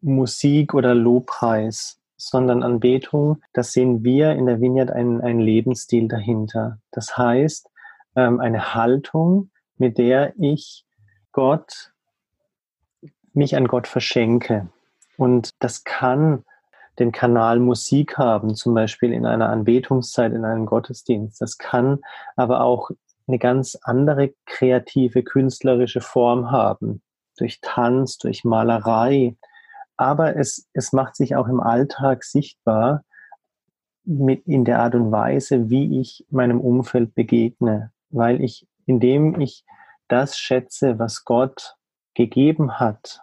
[0.03, 6.81] Musik oder Lobpreis, sondern Anbetung, das sehen wir in der Vineyard einen, einen Lebensstil dahinter.
[6.91, 7.71] Das heißt,
[8.15, 10.85] ähm, eine Haltung, mit der ich
[11.33, 11.95] Gott,
[13.33, 14.69] mich an Gott verschenke.
[15.19, 16.45] Und das kann
[17.01, 21.41] den Kanal Musik haben, zum Beispiel in einer Anbetungszeit, in einem Gottesdienst.
[21.41, 21.99] Das kann
[22.37, 22.91] aber auch
[23.27, 27.03] eine ganz andere kreative, künstlerische Form haben.
[27.37, 29.37] Durch Tanz, durch Malerei.
[29.97, 33.05] Aber es, es macht sich auch im Alltag sichtbar
[34.05, 37.91] mit in der Art und Weise, wie ich meinem Umfeld begegne.
[38.11, 39.65] Weil ich, indem ich
[40.07, 41.77] das schätze, was Gott
[42.15, 43.21] gegeben hat,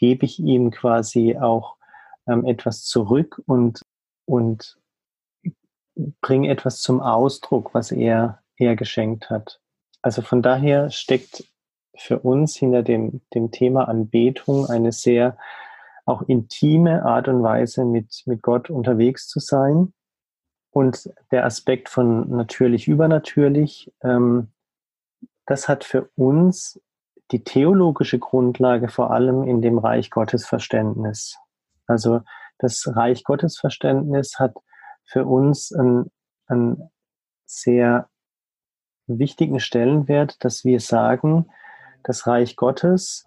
[0.00, 1.76] gebe ich ihm quasi auch
[2.26, 3.82] ähm, etwas zurück und,
[4.26, 4.78] und
[6.20, 9.60] bringe etwas zum Ausdruck, was er, er geschenkt hat.
[10.02, 11.44] Also von daher steckt
[11.94, 15.36] für uns hinter dem, dem Thema Anbetung eine sehr
[16.06, 19.92] auch intime Art und Weise, mit, mit Gott unterwegs zu sein.
[20.70, 24.48] Und der Aspekt von natürlich übernatürlich, ähm,
[25.46, 26.80] das hat für uns
[27.30, 31.36] die theologische Grundlage vor allem in dem Reich Gottes Verständnis.
[31.86, 32.22] Also
[32.58, 34.54] das Reich Gottes Verständnis hat
[35.04, 36.10] für uns einen,
[36.46, 36.90] einen
[37.46, 38.08] sehr
[39.06, 41.46] wichtigen Stellenwert, dass wir sagen,
[42.02, 43.26] das Reich Gottes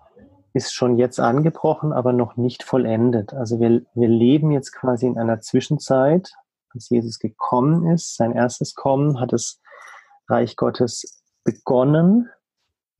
[0.53, 3.33] ist schon jetzt angebrochen, aber noch nicht vollendet.
[3.33, 6.33] Also wir, wir leben jetzt quasi in einer Zwischenzeit,
[6.69, 9.59] als Jesus gekommen ist, sein erstes Kommen, hat das
[10.29, 12.29] Reich Gottes begonnen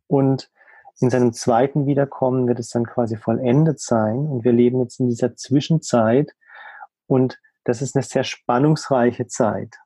[0.08, 0.52] und
[1.00, 5.10] in seinem zweiten Wiederkommen wird es dann quasi vollendet sein und wir leben jetzt in
[5.10, 6.32] dieser Zwischenzeit
[7.08, 9.78] und das ist eine sehr spannungsreiche Zeit.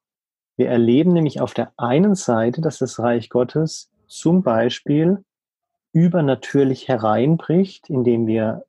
[0.56, 5.24] Wir erleben nämlich auf der einen Seite, dass das Reich Gottes zum Beispiel
[5.94, 8.66] übernatürlich hereinbricht, indem wir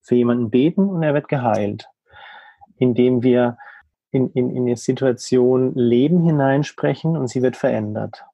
[0.00, 1.88] für jemanden beten und er wird geheilt,
[2.76, 3.58] indem wir
[4.10, 8.24] in, in, in eine Situation Leben hineinsprechen und sie wird verändert.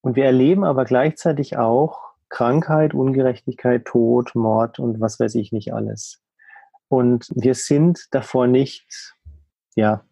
[0.00, 5.72] Und wir erleben aber gleichzeitig auch Krankheit, Ungerechtigkeit, Tod, Mord und was weiß ich nicht
[5.72, 6.22] alles.
[6.88, 9.14] Und wir sind davor nicht,
[9.76, 10.04] ja,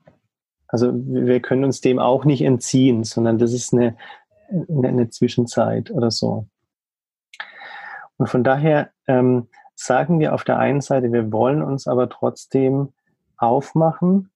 [0.68, 3.96] also wir können uns dem auch nicht entziehen, sondern das ist eine,
[4.68, 6.48] eine Zwischenzeit oder so.
[8.18, 12.92] Und von daher ähm, sagen wir auf der einen Seite, wir wollen uns aber trotzdem
[13.36, 14.30] aufmachen,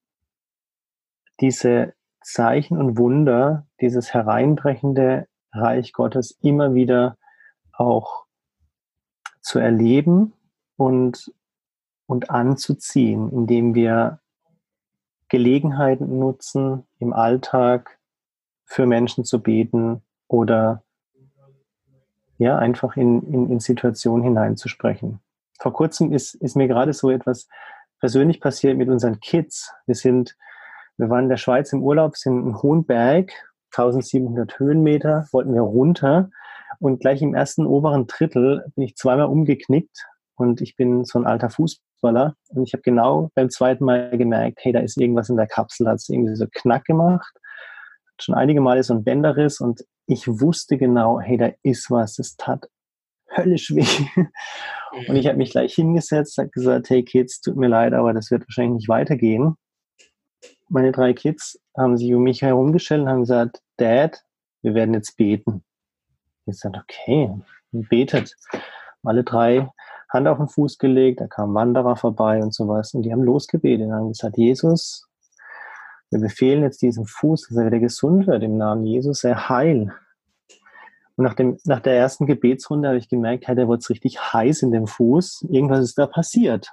[1.41, 7.17] diese Zeichen und Wunder, dieses hereinbrechende Reich Gottes immer wieder
[7.81, 8.27] auch
[9.41, 10.35] zu erleben
[10.77, 11.33] und,
[12.07, 14.21] und anzuziehen, indem wir
[15.29, 17.99] Gelegenheiten nutzen, im Alltag
[18.65, 20.83] für Menschen zu beten oder
[22.37, 25.21] ja, einfach in, in, in Situationen hineinzusprechen.
[25.59, 27.49] Vor kurzem ist, ist mir gerade so etwas
[27.99, 29.73] persönlich passiert mit unseren Kids.
[29.87, 30.37] Wir sind,
[30.97, 33.33] wir waren in der Schweiz im Urlaub, sind einen hohen Berg,
[33.73, 36.31] 1700 Höhenmeter, wollten wir runter
[36.81, 41.27] und gleich im ersten oberen Drittel bin ich zweimal umgeknickt und ich bin so ein
[41.27, 45.37] alter Fußballer und ich habe genau beim zweiten Mal gemerkt, hey, da ist irgendwas in
[45.37, 47.33] der Kapsel, hat es irgendwie so knack gemacht.
[48.21, 52.37] Schon einige Male so ein Bänderriss und ich wusste genau, hey, da ist was, das
[52.37, 52.69] tat
[53.37, 53.87] höllisch weh.
[55.07, 58.31] Und ich habe mich gleich hingesetzt, habe gesagt, hey Kids, tut mir leid, aber das
[58.31, 59.55] wird wahrscheinlich nicht weitergehen.
[60.69, 64.23] Meine drei Kids haben sich um mich herumgestellt und haben gesagt, Dad,
[64.63, 65.63] wir werden jetzt beten.
[66.47, 67.31] Ich sagte, okay,
[67.73, 68.37] betet.
[69.03, 69.69] Alle drei
[70.11, 73.87] Hand auf den Fuß gelegt, da kamen Wanderer vorbei und sowas und die haben losgebetet
[73.87, 75.09] und haben gesagt, Jesus,
[76.11, 79.95] wir befehlen jetzt diesem Fuß, dass er wieder gesund wird im Namen Jesus, er heil.
[81.17, 84.63] Und nach, dem, nach der ersten Gebetsrunde habe ich gemerkt, hey, der wurde richtig heiß
[84.63, 85.47] in dem Fuß.
[85.51, 86.73] Irgendwas ist da passiert.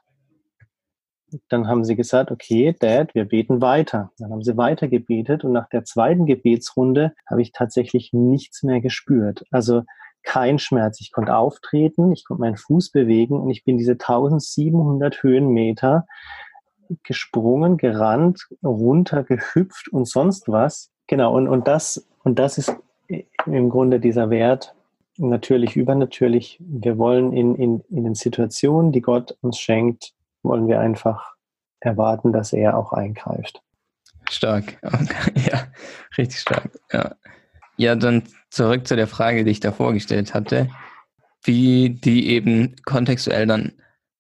[1.49, 4.11] Dann haben sie gesagt, okay, Dad, wir beten weiter.
[4.17, 8.81] Dann haben sie weiter gebetet und nach der zweiten Gebetsrunde habe ich tatsächlich nichts mehr
[8.81, 9.43] gespürt.
[9.51, 9.83] Also
[10.23, 10.99] kein Schmerz.
[11.01, 16.05] Ich konnte auftreten, ich konnte meinen Fuß bewegen und ich bin diese 1700 Höhenmeter
[17.03, 20.91] gesprungen, gerannt, runter, gehüpft und sonst was.
[21.07, 22.75] Genau, und, und, das, und das ist
[23.45, 24.75] im Grunde dieser Wert,
[25.17, 26.59] natürlich, übernatürlich.
[26.59, 30.13] Wir wollen in, in, in den Situationen, die Gott uns schenkt,
[30.47, 31.35] wollen wir einfach
[31.79, 33.61] erwarten, dass er auch eingreift.
[34.29, 34.77] Stark,
[35.35, 35.67] ja,
[36.17, 36.69] richtig stark.
[36.91, 37.15] Ja.
[37.77, 40.69] ja, dann zurück zu der Frage, die ich da vorgestellt hatte,
[41.43, 43.73] wie die eben kontextuell dann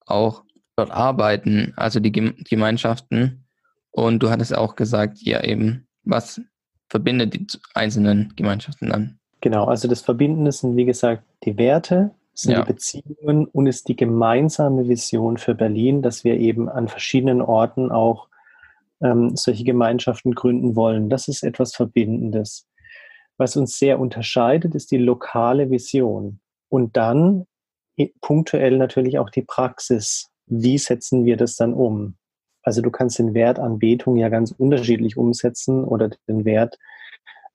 [0.05, 0.43] auch
[0.77, 3.45] dort arbeiten, also die Gemeinschaften.
[3.91, 6.39] Und du hattest auch gesagt, ja eben, was
[6.89, 9.19] verbindet die einzelnen Gemeinschaften dann?
[9.41, 12.61] Genau, also das Verbindende sind, wie gesagt, die Werte, sind ja.
[12.61, 17.91] die Beziehungen und ist die gemeinsame Vision für Berlin, dass wir eben an verschiedenen Orten
[17.91, 18.27] auch
[19.01, 21.09] ähm, solche Gemeinschaften gründen wollen.
[21.09, 22.67] Das ist etwas Verbindendes.
[23.37, 26.39] Was uns sehr unterscheidet, ist die lokale Vision.
[26.69, 27.45] Und dann
[28.21, 32.15] punktuell natürlich auch die Praxis wie setzen wir das dann um?
[32.63, 36.77] Also du kannst den Wert Anbetung ja ganz unterschiedlich umsetzen oder den Wert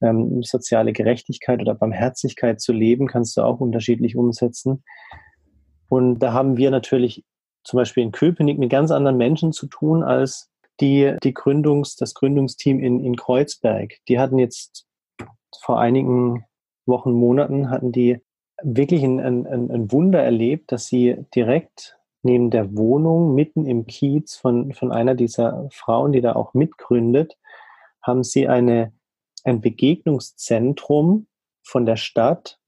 [0.02, 4.82] ähm, soziale Gerechtigkeit oder Barmherzigkeit zu leben, kannst du auch unterschiedlich umsetzen.
[5.88, 7.24] Und da haben wir natürlich
[7.64, 12.14] zum Beispiel in Köpenick mit ganz anderen Menschen zu tun als die, die Gründungs, das
[12.14, 13.92] Gründungsteam in, in Kreuzberg.
[14.08, 14.86] Die hatten jetzt
[15.60, 16.44] vor einigen
[16.86, 18.20] Wochen, Monaten, hatten die
[18.62, 24.36] wirklich ein, ein, ein Wunder erlebt, dass sie direkt neben der Wohnung mitten im Kiez
[24.36, 27.36] von, von einer dieser Frauen, die da auch mitgründet,
[28.00, 28.92] haben sie eine,
[29.44, 31.26] ein Begegnungszentrum
[31.62, 32.58] von der Stadt.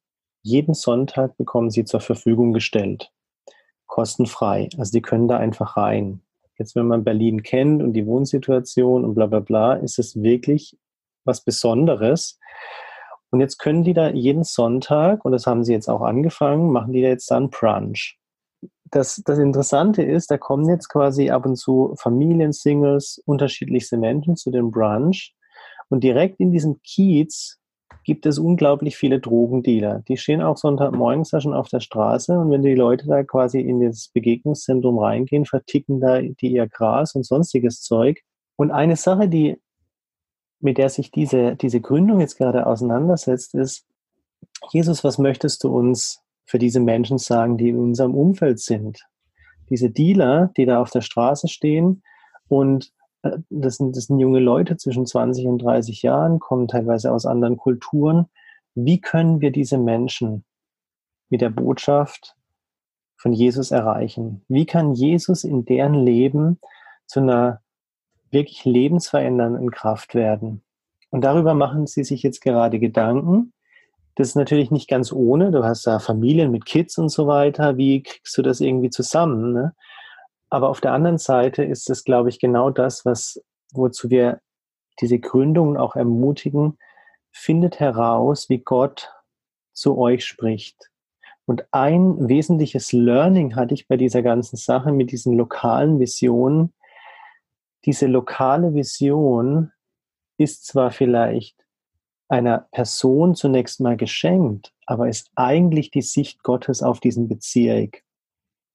[0.42, 3.10] Jeden Sonntag bekommen sie zur Verfügung gestellt.
[3.86, 4.68] Kostenfrei.
[4.78, 6.20] Also die können da einfach rein.
[6.58, 10.76] Jetzt, wenn man Berlin kennt und die Wohnsituation und bla bla bla, ist es wirklich
[11.24, 12.38] was Besonderes.
[13.30, 16.92] Und jetzt können die da jeden Sonntag, und das haben sie jetzt auch angefangen, machen
[16.92, 18.18] die da jetzt dann Brunch
[18.94, 24.36] das, das Interessante ist, da kommen jetzt quasi ab und zu Familien, Singles, unterschiedlichste Menschen
[24.36, 25.34] zu dem Brunch.
[25.94, 27.60] Und direkt in diesem Kiez
[28.02, 30.02] gibt es unglaublich viele Drogendealer.
[30.08, 33.60] Die stehen auch Sonntagmorgens da schon auf der Straße und wenn die Leute da quasi
[33.60, 38.22] in das Begegnungszentrum reingehen, verticken da die ihr Gras und sonstiges Zeug.
[38.56, 39.62] Und eine Sache, die,
[40.58, 43.86] mit der sich diese, diese Gründung jetzt gerade auseinandersetzt, ist,
[44.72, 48.98] Jesus, was möchtest du uns für diese Menschen sagen, die in unserem Umfeld sind.
[49.70, 52.02] Diese Dealer, die da auf der Straße stehen
[52.48, 52.90] und
[53.50, 57.56] das sind, das sind junge Leute zwischen 20 und 30 Jahren, kommen teilweise aus anderen
[57.56, 58.26] Kulturen.
[58.74, 60.44] Wie können wir diese Menschen
[61.30, 62.36] mit der Botschaft
[63.16, 64.44] von Jesus erreichen?
[64.48, 66.58] Wie kann Jesus in deren Leben
[67.06, 67.60] zu einer
[68.30, 70.62] wirklich lebensverändernden Kraft werden?
[71.10, 73.52] Und darüber machen sie sich jetzt gerade Gedanken.
[74.16, 75.50] Das ist natürlich nicht ganz ohne.
[75.50, 77.76] Du hast da Familien mit Kids und so weiter.
[77.76, 79.52] Wie kriegst du das irgendwie zusammen?
[79.52, 79.74] Ne?
[80.54, 83.42] Aber auf der anderen Seite ist es, glaube ich, genau das, was,
[83.72, 84.40] wozu wir
[85.00, 86.78] diese Gründungen auch ermutigen,
[87.32, 89.12] findet heraus, wie Gott
[89.72, 90.92] zu euch spricht.
[91.44, 96.72] Und ein wesentliches Learning hatte ich bei dieser ganzen Sache mit diesen lokalen Visionen.
[97.84, 99.72] Diese lokale Vision
[100.38, 101.66] ist zwar vielleicht
[102.28, 108.04] einer Person zunächst mal geschenkt, aber ist eigentlich die Sicht Gottes auf diesen Bezirk.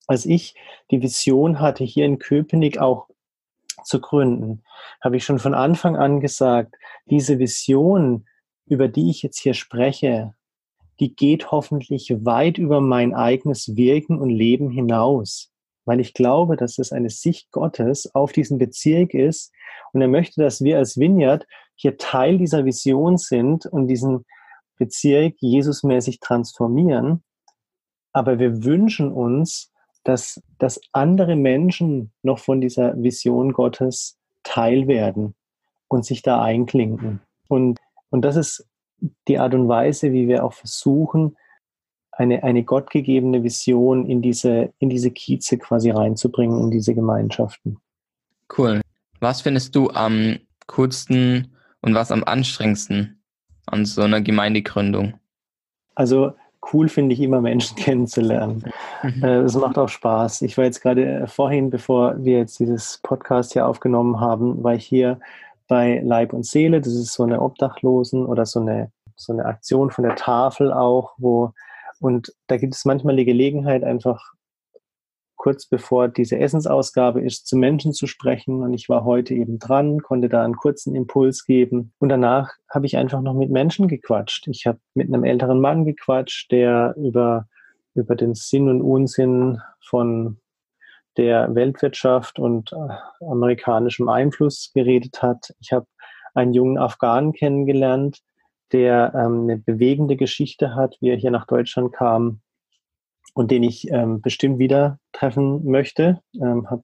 [0.10, 0.56] Als ich
[0.90, 3.08] die Vision hatte, hier in Köpenick auch
[3.84, 4.64] zu gründen,
[5.02, 6.74] habe ich schon von Anfang an gesagt,
[7.06, 8.26] diese Vision,
[8.66, 10.34] über die ich jetzt hier spreche,
[11.00, 15.52] die geht hoffentlich weit über mein eigenes Wirken und Leben hinaus,
[15.86, 19.54] weil ich glaube, dass es eine Sicht Gottes auf diesen Bezirk ist
[19.94, 21.46] und er möchte, dass wir als Vineyard
[21.76, 24.26] hier Teil dieser Vision sind und diesen
[24.76, 27.24] Bezirk Jesusmäßig transformieren.
[28.12, 29.72] Aber wir wünschen uns,
[30.04, 35.36] dass, dass andere Menschen noch von dieser Vision Gottes Teil werden
[35.88, 37.22] und sich da einklinken.
[37.48, 37.80] Und,
[38.10, 38.68] und das ist
[39.28, 41.36] die Art und Weise, wie wir auch versuchen,
[42.12, 47.78] eine, eine gottgegebene Vision in diese, in diese Kieze quasi reinzubringen, in diese Gemeinschaften.
[48.58, 48.82] Cool.
[49.20, 50.38] Was findest du am
[50.68, 53.22] coolsten und was am anstrengendsten
[53.66, 55.20] an so einer Gemeindegründung?
[55.96, 56.34] Also
[56.74, 58.64] cool finde ich immer Menschen kennenzulernen.
[59.04, 59.24] Mhm.
[59.24, 60.42] Äh, es macht auch Spaß.
[60.44, 64.76] Ich war jetzt gerade äh, vorhin, bevor wir jetzt dieses Podcast hier aufgenommen haben, war
[64.76, 65.20] ich hier
[65.68, 66.82] bei Leib und Seele.
[66.82, 71.14] Das ist so eine Obdachlosen oder so eine, so eine Aktion von der Tafel auch,
[71.18, 71.54] wo,
[72.00, 74.34] und da gibt es manchmal die Gelegenheit, einfach
[75.40, 78.62] kurz bevor diese Essensausgabe ist, zu Menschen zu sprechen.
[78.62, 81.94] Und ich war heute eben dran, konnte da einen kurzen Impuls geben.
[81.98, 84.48] Und danach habe ich einfach noch mit Menschen gequatscht.
[84.50, 87.48] Ich habe mit einem älteren Mann gequatscht, der über,
[87.96, 90.38] über den Sinn und Unsinn von
[91.16, 95.54] der Weltwirtschaft und äh, amerikanischem Einfluss geredet hat.
[95.62, 95.88] Ich habe
[96.34, 98.20] einen jungen Afghanen kennengelernt,
[98.74, 102.42] der ähm, eine bewegende Geschichte hat, wie er hier nach Deutschland kam
[103.40, 106.22] und den ich ähm, bestimmt wieder treffen möchte.
[106.42, 106.84] Ähm, hab,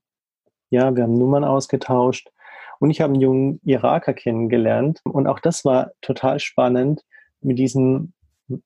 [0.70, 2.30] ja, wir haben Nummern ausgetauscht
[2.78, 7.04] und ich habe einen jungen Iraker kennengelernt und auch das war total spannend,
[7.42, 8.14] mit diesen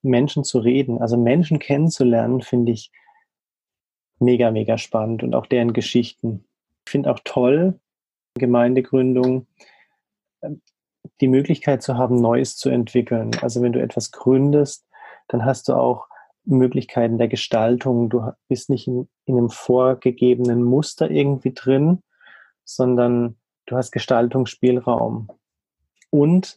[0.02, 1.02] Menschen zu reden.
[1.02, 2.92] Also Menschen kennenzulernen, finde ich
[4.20, 6.44] mega, mega spannend und auch deren Geschichten.
[6.86, 7.80] Ich finde auch toll,
[8.34, 9.48] Gemeindegründung,
[10.42, 10.62] ähm,
[11.20, 13.32] die Möglichkeit zu haben, Neues zu entwickeln.
[13.42, 14.86] Also wenn du etwas gründest,
[15.26, 16.09] dann hast du auch
[16.44, 18.08] Möglichkeiten der Gestaltung.
[18.08, 22.02] Du bist nicht in, in einem vorgegebenen Muster irgendwie drin,
[22.64, 23.36] sondern
[23.66, 25.28] du hast Gestaltungsspielraum.
[26.10, 26.56] Und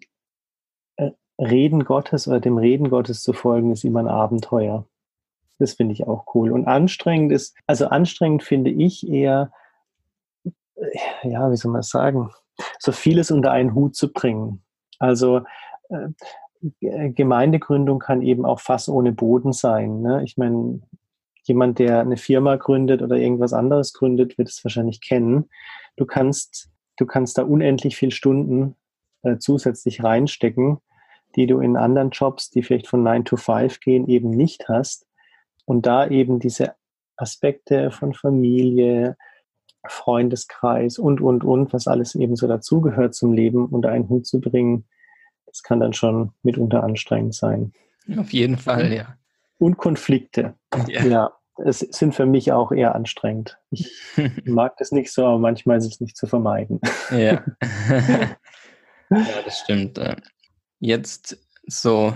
[0.98, 4.88] äh, Reden Gottes oder dem Reden Gottes zu folgen, ist immer ein Abenteuer.
[5.60, 6.52] Das finde ich auch cool.
[6.52, 9.52] Und anstrengend ist, also anstrengend finde ich eher,
[10.44, 12.32] äh, ja, wie soll man sagen,
[12.80, 14.64] so vieles unter einen Hut zu bringen.
[15.00, 15.42] Also
[15.90, 16.10] äh,
[16.80, 20.02] Gemeindegründung kann eben auch Fass ohne Boden sein.
[20.02, 20.24] Ne?
[20.24, 20.82] Ich meine,
[21.44, 25.50] jemand, der eine Firma gründet oder irgendwas anderes gründet, wird es wahrscheinlich kennen.
[25.96, 28.76] Du kannst, du kannst da unendlich viel Stunden
[29.24, 30.78] äh, zusätzlich reinstecken,
[31.36, 35.06] die du in anderen Jobs, die vielleicht von 9 to 5 gehen, eben nicht hast.
[35.66, 36.76] Und da eben diese
[37.16, 39.18] Aspekte von Familie,
[39.88, 44.40] Freundeskreis und, und, und, was alles eben so dazugehört zum Leben unter einen Hut zu
[44.40, 44.86] bringen,
[45.54, 47.74] das kann dann schon mitunter anstrengend sein.
[48.18, 49.18] Auf jeden Fall, ja.
[49.60, 50.56] Und Konflikte.
[50.88, 51.06] Ja.
[51.06, 51.32] ja,
[51.64, 53.60] es sind für mich auch eher anstrengend.
[53.70, 53.92] Ich
[54.46, 56.82] mag das nicht so, aber manchmal ist es nicht zu vermeiden.
[57.12, 57.44] Ja,
[59.12, 60.00] ja das stimmt.
[60.80, 61.38] Jetzt
[61.68, 62.16] so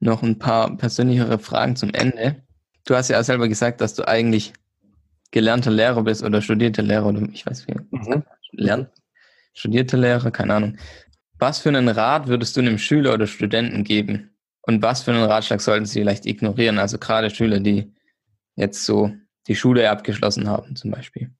[0.00, 2.42] noch ein paar persönlichere Fragen zum Ende.
[2.84, 4.52] Du hast ja auch selber gesagt, dass du eigentlich
[5.30, 7.76] gelernter Lehrer bist oder studierter Lehrer oder ich weiß wie.
[7.90, 8.24] Mhm.
[8.50, 8.90] Lernt,
[9.52, 10.76] studierte Lehrer, keine Ahnung.
[11.40, 14.30] Was für einen Rat würdest du einem Schüler oder Studenten geben?
[14.60, 16.78] Und was für einen Ratschlag sollten sie vielleicht ignorieren?
[16.78, 17.90] Also gerade Schüler, die
[18.56, 19.10] jetzt so
[19.48, 21.30] die Schule abgeschlossen haben, zum Beispiel.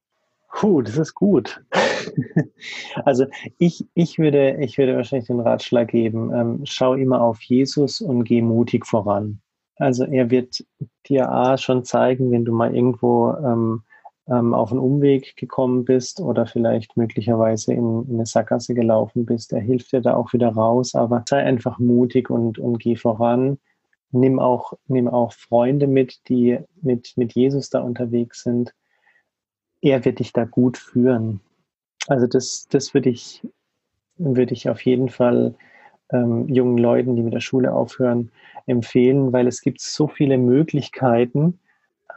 [0.53, 1.63] Puh, das ist gut.
[3.05, 3.27] also
[3.59, 8.25] ich, ich, würde, ich würde wahrscheinlich den Ratschlag geben, ähm, schau immer auf Jesus und
[8.25, 9.43] geh mutig voran.
[9.77, 10.65] Also er wird
[11.09, 13.83] dir A schon zeigen, wenn du mal irgendwo ähm,
[14.31, 19.53] ähm, auf einen Umweg gekommen bist oder vielleicht möglicherweise in, in, eine Sackgasse gelaufen bist.
[19.53, 23.59] Er hilft dir da auch wieder raus, aber sei einfach mutig und, und geh voran.
[24.13, 28.73] Nimm auch, nimm auch Freunde mit, die mit, mit Jesus da unterwegs sind.
[29.83, 31.41] Er wird dich da gut führen.
[32.07, 33.47] Also das, das würde ich,
[34.17, 35.55] würde ich auf jeden Fall
[36.13, 38.31] ähm, jungen Leuten, die mit der Schule aufhören,
[38.67, 41.59] empfehlen, weil es gibt so viele Möglichkeiten.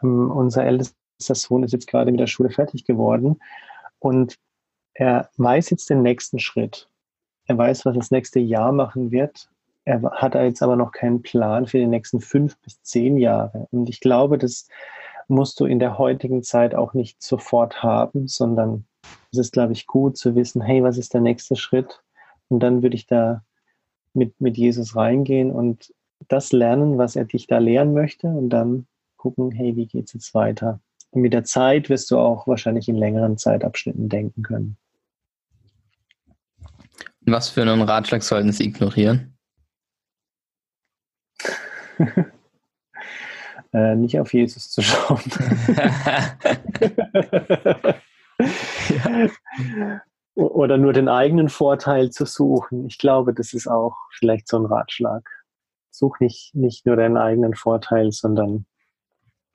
[0.02, 3.40] Ähm, unser ältester Sohn ist jetzt gerade mit der Schule fertig geworden
[4.00, 4.38] und
[4.94, 6.90] er weiß jetzt den nächsten Schritt.
[7.46, 9.50] Er weiß, was das nächste Jahr machen wird
[9.86, 13.68] er hat jetzt aber noch keinen Plan für die nächsten fünf bis zehn Jahre.
[13.72, 14.68] Und ich glaube, das
[15.28, 18.86] musst du in der heutigen Zeit auch nicht sofort haben, sondern
[19.32, 22.02] es ist, glaube ich, gut zu wissen, hey, was ist der nächste Schritt?
[22.50, 23.44] Und dann würde ich da
[24.14, 25.94] mit, mit Jesus reingehen und
[26.30, 30.14] das lernen, was er dich da lehren möchte und dann gucken, hey, wie geht es
[30.14, 30.80] jetzt weiter?
[31.14, 34.78] Und mit der Zeit wirst du auch wahrscheinlich in längeren Zeitabschnitten denken können.
[37.22, 39.38] Was für einen Ratschlag sollten Sie ignorieren?
[43.74, 45.20] äh, nicht auf Jesus zu schauen.
[48.90, 49.30] ja.
[50.34, 52.88] Oder nur den eigenen Vorteil zu suchen.
[52.88, 55.30] Ich glaube, das ist auch vielleicht so ein Ratschlag.
[55.92, 58.66] Such nicht, nicht nur deinen eigenen Vorteil, sondern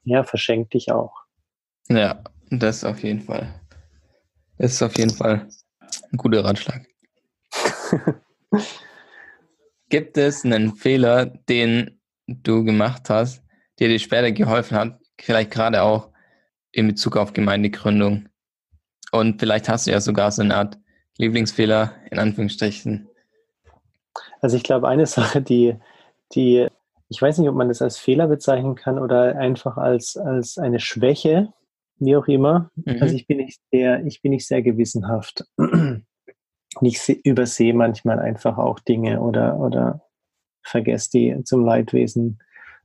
[0.05, 1.27] ja, verschenk dich auch.
[1.89, 3.55] Ja, das auf jeden Fall.
[4.59, 5.49] Das ist auf jeden Fall
[6.13, 6.87] ein guter Ratschlag.
[9.89, 13.43] Gibt es einen Fehler, den du gemacht hast,
[13.79, 16.11] der dir später geholfen hat, vielleicht gerade auch
[16.73, 18.29] in Bezug auf Gemeindegründung?
[19.13, 20.79] Und vielleicht hast du ja sogar so eine Art
[21.17, 23.09] Lieblingsfehler in Anführungsstrichen.
[24.41, 25.77] Also ich glaube, eine Sache, die,
[26.33, 26.69] die,
[27.09, 30.81] ich weiß nicht, ob man das als Fehler bezeichnen kann oder einfach als, als eine
[30.81, 31.53] Schwäche,
[31.99, 32.71] wie auch immer.
[32.77, 32.99] Mhm.
[33.01, 35.45] Also ich bin nicht sehr, ich bin nicht sehr gewissenhaft.
[36.81, 40.03] ich übersehe manchmal einfach auch Dinge oder, oder
[40.63, 42.39] vergesse die zum Leidwesen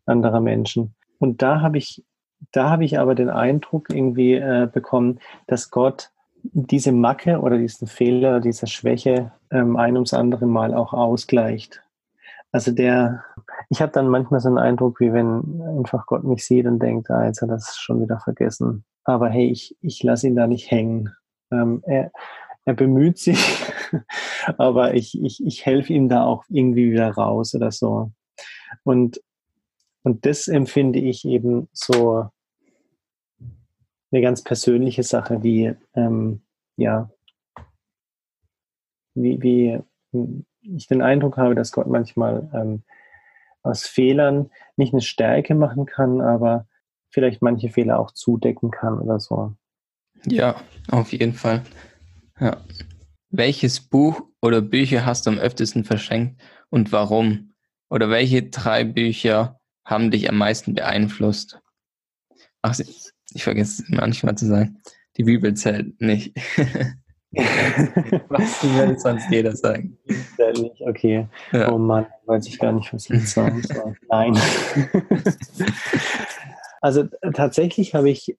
[0.06, 0.96] anderer Menschen.
[1.20, 2.04] Und da habe ich,
[2.52, 6.12] da habe ich aber den Eindruck irgendwie äh, bekommen, dass Gott
[6.44, 11.82] diese Macke oder diesen Fehler, diese Schwäche ähm, ein ums andere Mal auch ausgleicht.
[12.52, 13.24] Also der,
[13.74, 17.10] ich habe dann manchmal so einen Eindruck, wie wenn einfach Gott mich sieht und denkt,
[17.10, 18.86] ah, jetzt hat er das schon wieder vergessen.
[19.04, 21.10] Aber hey, ich, ich lasse ihn da nicht hängen.
[21.52, 22.12] Ähm, er,
[22.66, 23.40] er bemüht sich,
[24.60, 28.12] aber ich, ich, ich helfe ihm da auch irgendwie wieder raus oder so.
[28.84, 29.20] Und,
[30.04, 32.30] und das empfinde ich eben so
[34.12, 36.44] eine ganz persönliche Sache, wie, ähm,
[36.78, 37.10] ja,
[39.16, 39.82] wie, wie
[40.62, 42.84] ich den Eindruck habe, dass Gott manchmal ähm,
[43.64, 46.68] aus Fehlern nicht eine Stärke machen kann, aber
[47.10, 49.54] vielleicht manche Fehler auch zudecken kann oder so.
[50.26, 50.56] Ja,
[50.90, 51.64] auf jeden Fall.
[52.40, 52.58] Ja.
[53.30, 57.54] Welches Buch oder Bücher hast du am öftesten verschenkt und warum?
[57.90, 61.60] Oder welche drei Bücher haben dich am meisten beeinflusst?
[62.62, 64.82] Ach, ich vergesse es manchmal zu sagen.
[65.18, 66.36] Die Bibel zählt nicht.
[68.30, 69.98] was würde sonst jeder sagen?
[70.80, 71.28] Okay.
[71.52, 71.72] Ja.
[71.72, 73.96] Oh Mann, weiß ich gar nicht, was ich sagen soll.
[74.10, 74.38] Nein.
[76.82, 78.38] also tatsächlich habe ich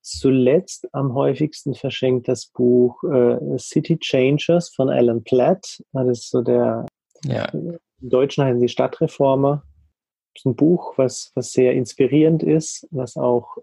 [0.00, 5.82] zuletzt am häufigsten verschenkt das Buch äh, City Changers von Alan Platt.
[5.92, 6.86] Das ist so der,
[7.24, 7.46] ja.
[7.46, 9.64] im Deutschen heißen die Stadtreformer.
[10.34, 13.58] Das ist ein Buch, was, was sehr inspirierend ist, was auch,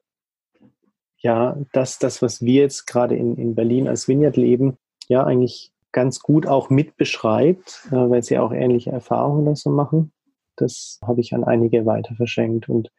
[1.20, 5.72] ja, das, das was wir jetzt gerade in, in Berlin als Vineyard leben, ja, eigentlich
[5.92, 10.12] ganz gut auch mit beschreibt, äh, weil sie auch ähnliche Erfahrungen da so machen.
[10.56, 12.70] Das habe ich an einige weiter verschenkt.
[12.70, 12.92] Und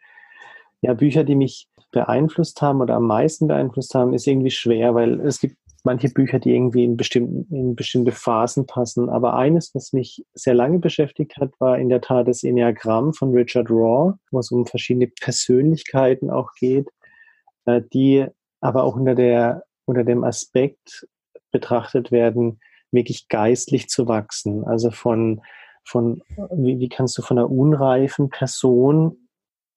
[0.81, 5.21] ja, Bücher, die mich beeinflusst haben oder am meisten beeinflusst haben, ist irgendwie schwer, weil
[5.21, 9.09] es gibt manche Bücher, die irgendwie in, bestimmten, in bestimmte Phasen passen.
[9.09, 13.33] Aber eines, was mich sehr lange beschäftigt hat, war in der Tat das Enneagramm von
[13.33, 16.89] Richard Raw, wo es um verschiedene Persönlichkeiten auch geht,
[17.79, 18.27] die
[18.61, 21.07] aber auch unter, der, unter dem Aspekt
[21.53, 22.61] betrachtet werden,
[22.91, 24.65] wirklich geistlich zu wachsen.
[24.65, 25.41] Also von,
[25.85, 29.29] von wie, wie kannst du von einer unreifen Person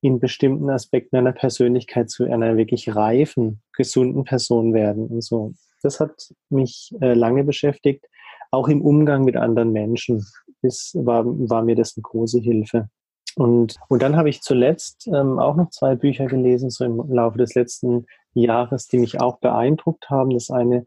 [0.01, 5.53] in bestimmten Aspekten einer Persönlichkeit zu einer wirklich reifen, gesunden Person werden und so.
[5.81, 8.05] Das hat mich äh, lange beschäftigt.
[8.51, 10.25] Auch im Umgang mit anderen Menschen
[10.61, 12.89] ist, war, war mir das eine große Hilfe.
[13.35, 17.37] Und, und dann habe ich zuletzt ähm, auch noch zwei Bücher gelesen, so im Laufe
[17.37, 20.31] des letzten Jahres, die mich auch beeindruckt haben.
[20.31, 20.85] Das eine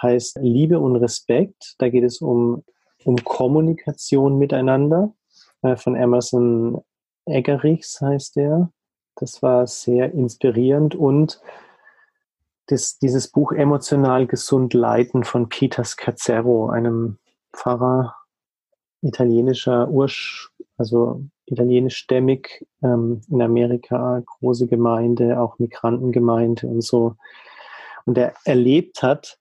[0.00, 1.74] heißt Liebe und Respekt.
[1.78, 2.64] Da geht es um,
[3.04, 5.14] um Kommunikation miteinander
[5.62, 6.82] äh, von Emerson
[7.26, 8.72] Eggerichs heißt der.
[9.16, 11.40] Das war sehr inspirierend und
[12.66, 17.18] das, dieses Buch Emotional gesund leiten von Peter Scazzero, einem
[17.52, 18.14] Pfarrer
[19.02, 27.16] italienischer Ursch, also italienischstämmig ähm, in Amerika, große Gemeinde, auch Migrantengemeinde und so.
[28.06, 29.38] Und er erlebt hat,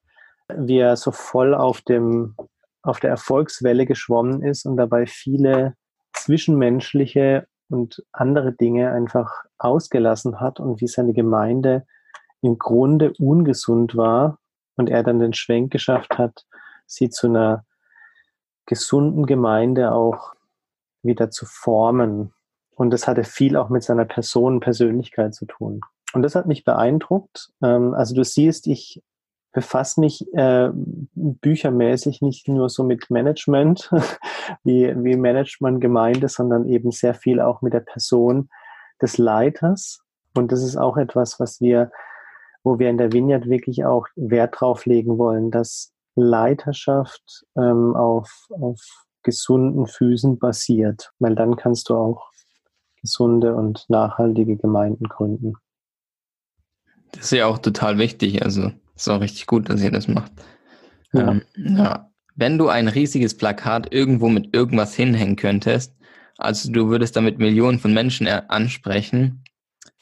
[0.53, 2.35] wie er so voll auf dem
[2.81, 5.75] auf der Erfolgswelle geschwommen ist und dabei viele
[6.13, 11.85] zwischenmenschliche und andere Dinge einfach ausgelassen hat und wie seine Gemeinde
[12.41, 14.39] im Grunde ungesund war
[14.75, 16.45] und er dann den Schwenk geschafft hat,
[16.85, 17.65] sie zu einer
[18.65, 20.33] gesunden Gemeinde auch
[21.03, 22.33] wieder zu formen.
[22.75, 25.81] Und das hatte viel auch mit seiner Person, Persönlichkeit zu tun.
[26.13, 27.51] Und das hat mich beeindruckt.
[27.61, 29.03] Ähm, also du siehst, ich
[29.51, 33.91] befasse mich äh, büchermäßig nicht nur so mit Management,
[34.63, 38.49] wie, wie Management gemeint ist, sondern eben sehr viel auch mit der Person
[39.01, 40.01] des Leiters.
[40.35, 41.91] Und das ist auch etwas, was wir,
[42.63, 48.47] wo wir in der Vineyard wirklich auch Wert drauf legen wollen, dass Leiterschaft ähm, auf,
[48.49, 48.79] auf
[49.29, 52.31] gesunden Füßen basiert, weil dann kannst du auch
[53.01, 55.53] gesunde und nachhaltige Gemeinden gründen.
[57.11, 58.43] Das ist ja auch total wichtig.
[58.43, 60.31] Also ist auch richtig gut, dass ihr das macht.
[61.13, 61.31] Ja.
[61.31, 62.11] Ähm, ja.
[62.35, 65.95] Wenn du ein riesiges Plakat irgendwo mit irgendwas hinhängen könntest,
[66.37, 69.43] also du würdest damit Millionen von Menschen ansprechen,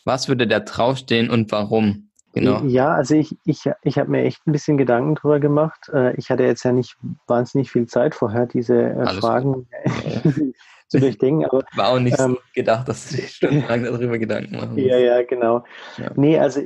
[0.06, 2.07] was würde da draufstehen und warum?
[2.40, 2.62] Genau.
[2.66, 5.90] Ja, also ich, ich, ich habe mir echt ein bisschen Gedanken drüber gemacht.
[5.94, 9.68] Äh, ich hatte jetzt ja nicht wahnsinnig viel Zeit vorher, diese äh, Fragen
[10.88, 11.46] zu durchdenken.
[11.46, 15.64] Aber, War auch nicht ähm, gedacht, dass du stundenlang darüber Gedanken machen Ja, ja, genau.
[15.98, 16.12] Ja.
[16.16, 16.62] Nee, also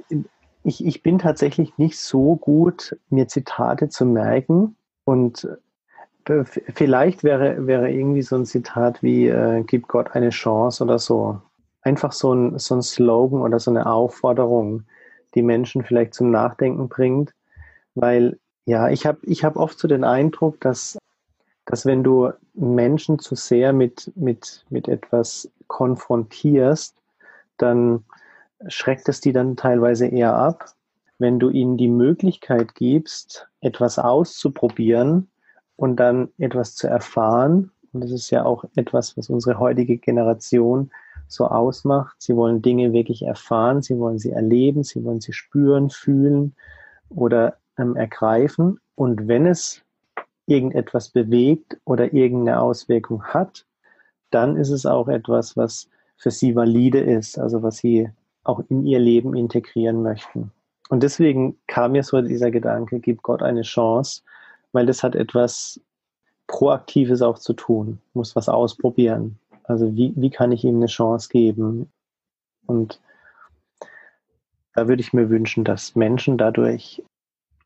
[0.64, 4.76] ich, ich bin tatsächlich nicht so gut, mir Zitate zu merken.
[5.04, 5.48] Und
[6.26, 11.00] äh, vielleicht wäre, wäre irgendwie so ein Zitat wie äh, Gib Gott eine Chance oder
[11.00, 11.42] so.
[11.82, 14.84] Einfach so ein, so ein Slogan oder so eine Aufforderung,
[15.36, 17.34] die Menschen vielleicht zum Nachdenken bringt.
[17.96, 20.98] Weil, ja, ich habe ich hab oft so den Eindruck, dass,
[21.66, 26.96] dass wenn du Menschen zu sehr mit, mit, mit etwas konfrontierst,
[27.58, 28.04] dann
[28.68, 30.74] schreckt es die dann teilweise eher ab.
[31.18, 35.30] Wenn du ihnen die Möglichkeit gibst, etwas auszuprobieren
[35.76, 40.92] und dann etwas zu erfahren, und das ist ja auch etwas, was unsere heutige Generation
[41.32, 42.16] so ausmacht.
[42.20, 46.56] Sie wollen Dinge wirklich erfahren, sie wollen sie erleben, sie wollen sie spüren, fühlen
[47.10, 48.80] oder ähm, ergreifen.
[48.96, 49.82] Und wenn es
[50.46, 53.66] irgendetwas bewegt oder irgendeine Auswirkung hat,
[54.32, 58.10] dann ist es auch etwas, was für sie valide ist, also was sie
[58.44, 60.52] auch in ihr Leben integrieren möchten.
[60.90, 64.22] Und deswegen kam mir so dieser Gedanke, gib Gott eine Chance,
[64.72, 65.80] weil das hat etwas
[66.48, 69.40] Proaktives auch zu tun, muss was ausprobieren.
[69.72, 71.90] Also wie, wie kann ich ihm eine Chance geben?
[72.66, 73.00] Und
[74.74, 77.02] da würde ich mir wünschen, dass Menschen dadurch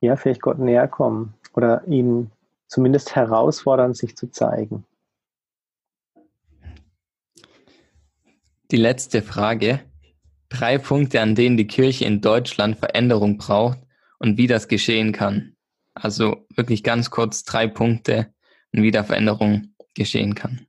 [0.02, 2.30] ja vielleicht Gott näher kommen oder ihn
[2.68, 4.86] zumindest herausfordern, sich zu zeigen.
[8.70, 9.80] Die letzte Frage.
[10.50, 13.80] Drei Punkte, an denen die Kirche in Deutschland Veränderung braucht
[14.20, 15.56] und wie das geschehen kann.
[15.96, 18.32] Also wirklich ganz kurz drei Punkte
[18.74, 20.68] und wie da Veränderung geschehen kann.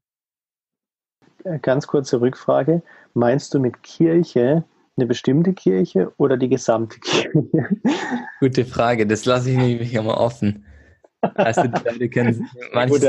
[1.47, 2.83] Äh, ganz kurze Rückfrage.
[3.15, 4.65] Meinst du mit Kirche
[4.97, 7.31] eine bestimmte Kirche oder die gesamte Kirche?
[8.41, 10.65] Gute Frage, das lasse ich nämlich immer offen.
[11.35, 13.01] Also die Leute kennen manche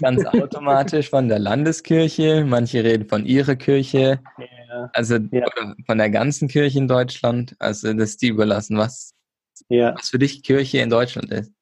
[0.00, 4.90] ganz automatisch von der Landeskirche, manche reden von ihrer Kirche, ja.
[4.92, 5.46] also ja.
[5.86, 7.56] von der ganzen Kirche in Deutschland.
[7.58, 9.14] Also das ist die überlassen, was,
[9.68, 9.94] ja.
[9.96, 11.52] was für dich Kirche in Deutschland ist.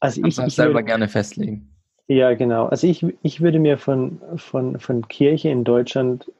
[0.00, 1.71] Also ich, ich selber würde, gerne festlegen.
[2.08, 2.66] Ja, genau.
[2.66, 6.30] Also ich, ich würde mir von, von, von Kirche in Deutschland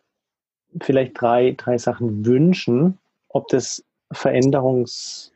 [0.81, 2.99] vielleicht drei, drei Sachen wünschen,
[3.29, 5.33] ob das Veränderungs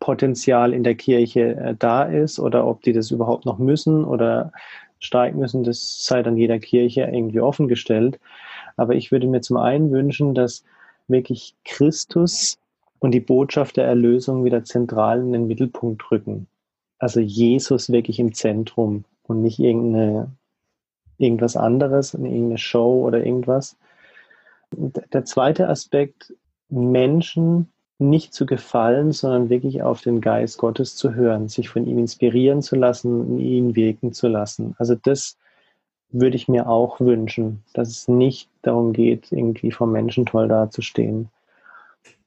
[0.00, 4.52] Potenzial in der Kirche äh, da ist oder ob die das überhaupt noch müssen oder
[5.00, 8.18] steigen müssen, das sei dann jeder Kirche irgendwie offengestellt.
[8.76, 10.64] Aber ich würde mir zum einen wünschen, dass
[11.08, 12.58] wirklich Christus
[13.00, 16.46] und die Botschaft der Erlösung wieder zentral in den Mittelpunkt rücken.
[16.98, 20.32] Also Jesus wirklich im Zentrum und nicht irgendeine,
[21.18, 23.76] irgendwas anderes, irgendeine Show oder irgendwas.
[24.72, 26.34] Der zweite Aspekt,
[26.68, 27.68] Menschen
[27.98, 32.62] nicht zu gefallen, sondern wirklich auf den Geist Gottes zu hören, sich von ihm inspirieren
[32.62, 34.74] zu lassen, in ihn wirken zu lassen.
[34.78, 35.36] Also das
[36.10, 41.28] würde ich mir auch wünschen, dass es nicht darum geht, irgendwie vom Menschen toll dazustehen.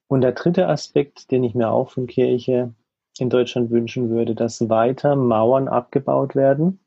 [0.08, 2.74] Und der dritte Aspekt, den ich mir auch von Kirche
[3.18, 6.80] in Deutschland wünschen würde, dass weiter Mauern abgebaut werden.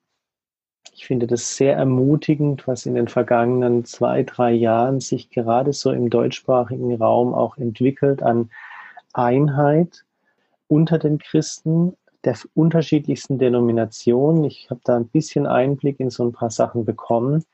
[0.97, 5.90] Ich finde das sehr ermutigend, was in den vergangenen zwei, drei Jahren sich gerade so
[5.90, 8.49] im deutschsprachigen Raum auch entwickelt an
[9.12, 10.05] Einheit
[10.68, 14.45] unter den Christen der unterschiedlichsten Denominationen.
[14.45, 17.45] Ich habe da ein bisschen Einblick in so ein paar Sachen bekommen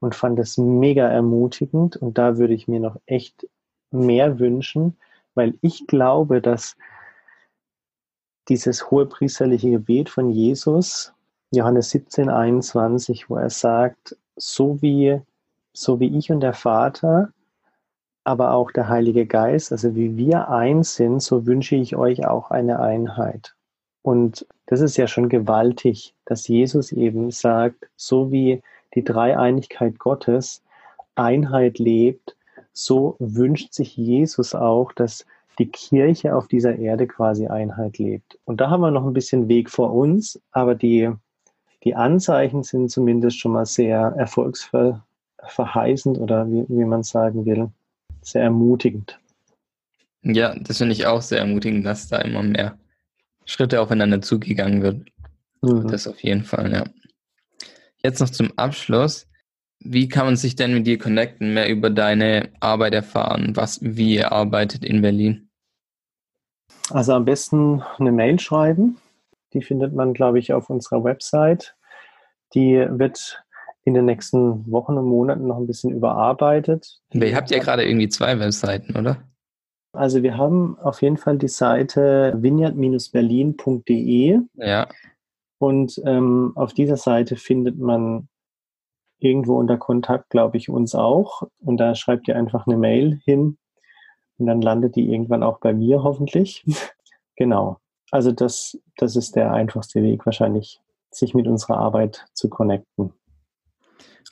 [0.00, 1.96] und fand das mega ermutigend.
[1.98, 3.46] Und da würde ich mir noch echt
[3.90, 4.96] mehr wünschen,
[5.34, 6.78] weil ich glaube, dass
[8.48, 11.12] dieses hohe priesterliche Gebet von Jesus,
[11.52, 15.20] Johannes 17, 21, wo er sagt, so wie,
[15.72, 17.32] so wie ich und der Vater
[18.24, 22.50] aber auch der Heilige Geist, also wie wir eins sind, so wünsche ich euch auch
[22.50, 23.54] eine Einheit.
[24.02, 28.62] Und das ist ja schon gewaltig, dass Jesus eben sagt, so wie
[28.94, 30.62] die Dreieinigkeit Gottes,
[31.14, 32.36] Einheit lebt,
[32.72, 35.26] so wünscht sich Jesus auch, dass
[35.58, 38.38] die Kirche auf dieser Erde quasi Einheit lebt.
[38.44, 41.10] Und da haben wir noch ein bisschen Weg vor uns, aber die,
[41.84, 47.70] die Anzeichen sind zumindest schon mal sehr erfolgsverheißend oder wie, wie man sagen will,
[48.22, 49.18] sehr ermutigend.
[50.22, 52.78] Ja, das finde ich auch sehr ermutigend, dass da immer mehr
[53.46, 55.08] Schritte aufeinander zugegangen wird.
[55.62, 55.88] Mhm.
[55.88, 56.84] Das auf jeden Fall, ja.
[58.02, 59.26] Jetzt noch zum Abschluss.
[59.82, 64.16] Wie kann man sich denn mit dir connecten, mehr über deine Arbeit erfahren, was, wie
[64.16, 65.48] ihr arbeitet in Berlin?
[66.90, 68.98] Also am besten eine Mail schreiben.
[69.52, 71.76] Die findet man, glaube ich, auf unserer Website.
[72.54, 73.44] Die wird
[73.84, 77.00] in den nächsten Wochen und Monaten noch ein bisschen überarbeitet.
[77.12, 79.24] Ihr habt ja gerade irgendwie zwei Webseiten, oder?
[79.92, 84.38] Also wir haben auf jeden Fall die Seite vineyard-berlin.de.
[84.54, 84.86] Ja.
[85.58, 88.28] Und ähm, auf dieser Seite findet man
[89.18, 91.42] irgendwo unter Kontakt, glaube ich, uns auch.
[91.58, 93.58] Und da schreibt ihr einfach eine Mail hin
[94.38, 96.64] und dann landet die irgendwann auch bei mir hoffentlich.
[97.36, 97.78] genau.
[98.10, 100.80] Also das, das ist der einfachste Weg wahrscheinlich,
[101.10, 103.12] sich mit unserer Arbeit zu connecten.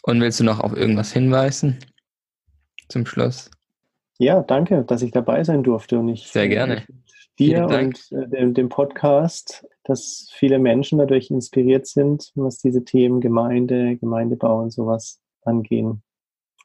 [0.03, 1.79] Und willst du noch auf irgendwas hinweisen
[2.89, 3.51] zum Schluss?
[4.19, 6.85] Ja, danke, dass ich dabei sein durfte und ich sehr gerne
[7.39, 13.97] dir und äh, dem, Podcast, dass viele Menschen dadurch inspiriert sind, was diese Themen Gemeinde,
[13.97, 16.03] Gemeindebau und sowas angehen.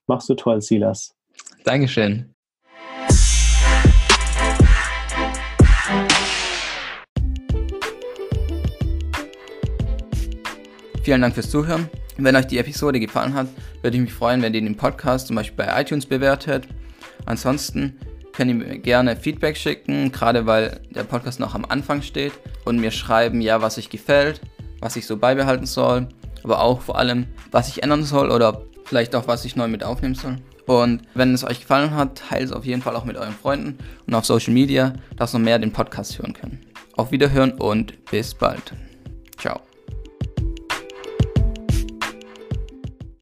[0.07, 1.15] Machst du toll, Silas.
[1.63, 2.32] Dankeschön.
[11.03, 11.89] Vielen Dank fürs Zuhören.
[12.17, 13.47] Wenn euch die Episode gefallen hat,
[13.81, 16.65] würde ich mich freuen, wenn ihr den Podcast zum Beispiel bei iTunes bewertet.
[17.25, 17.97] Ansonsten
[18.31, 22.31] könnt ihr mir gerne Feedback schicken, gerade weil der Podcast noch am Anfang steht
[22.63, 24.39] und mir schreiben, ja, was euch gefällt,
[24.79, 26.07] was ich so beibehalten soll,
[26.41, 29.83] aber auch vor allem, was ich ändern soll oder vielleicht auch, was ich neu mit
[29.83, 30.37] aufnehmen soll.
[30.67, 33.77] Und wenn es euch gefallen hat, teilt es auf jeden Fall auch mit euren Freunden
[34.07, 36.61] und auf Social Media, dass noch mehr den Podcast hören können.
[36.95, 38.71] Auf Wiederhören und bis bald.
[39.37, 39.72] Ciao.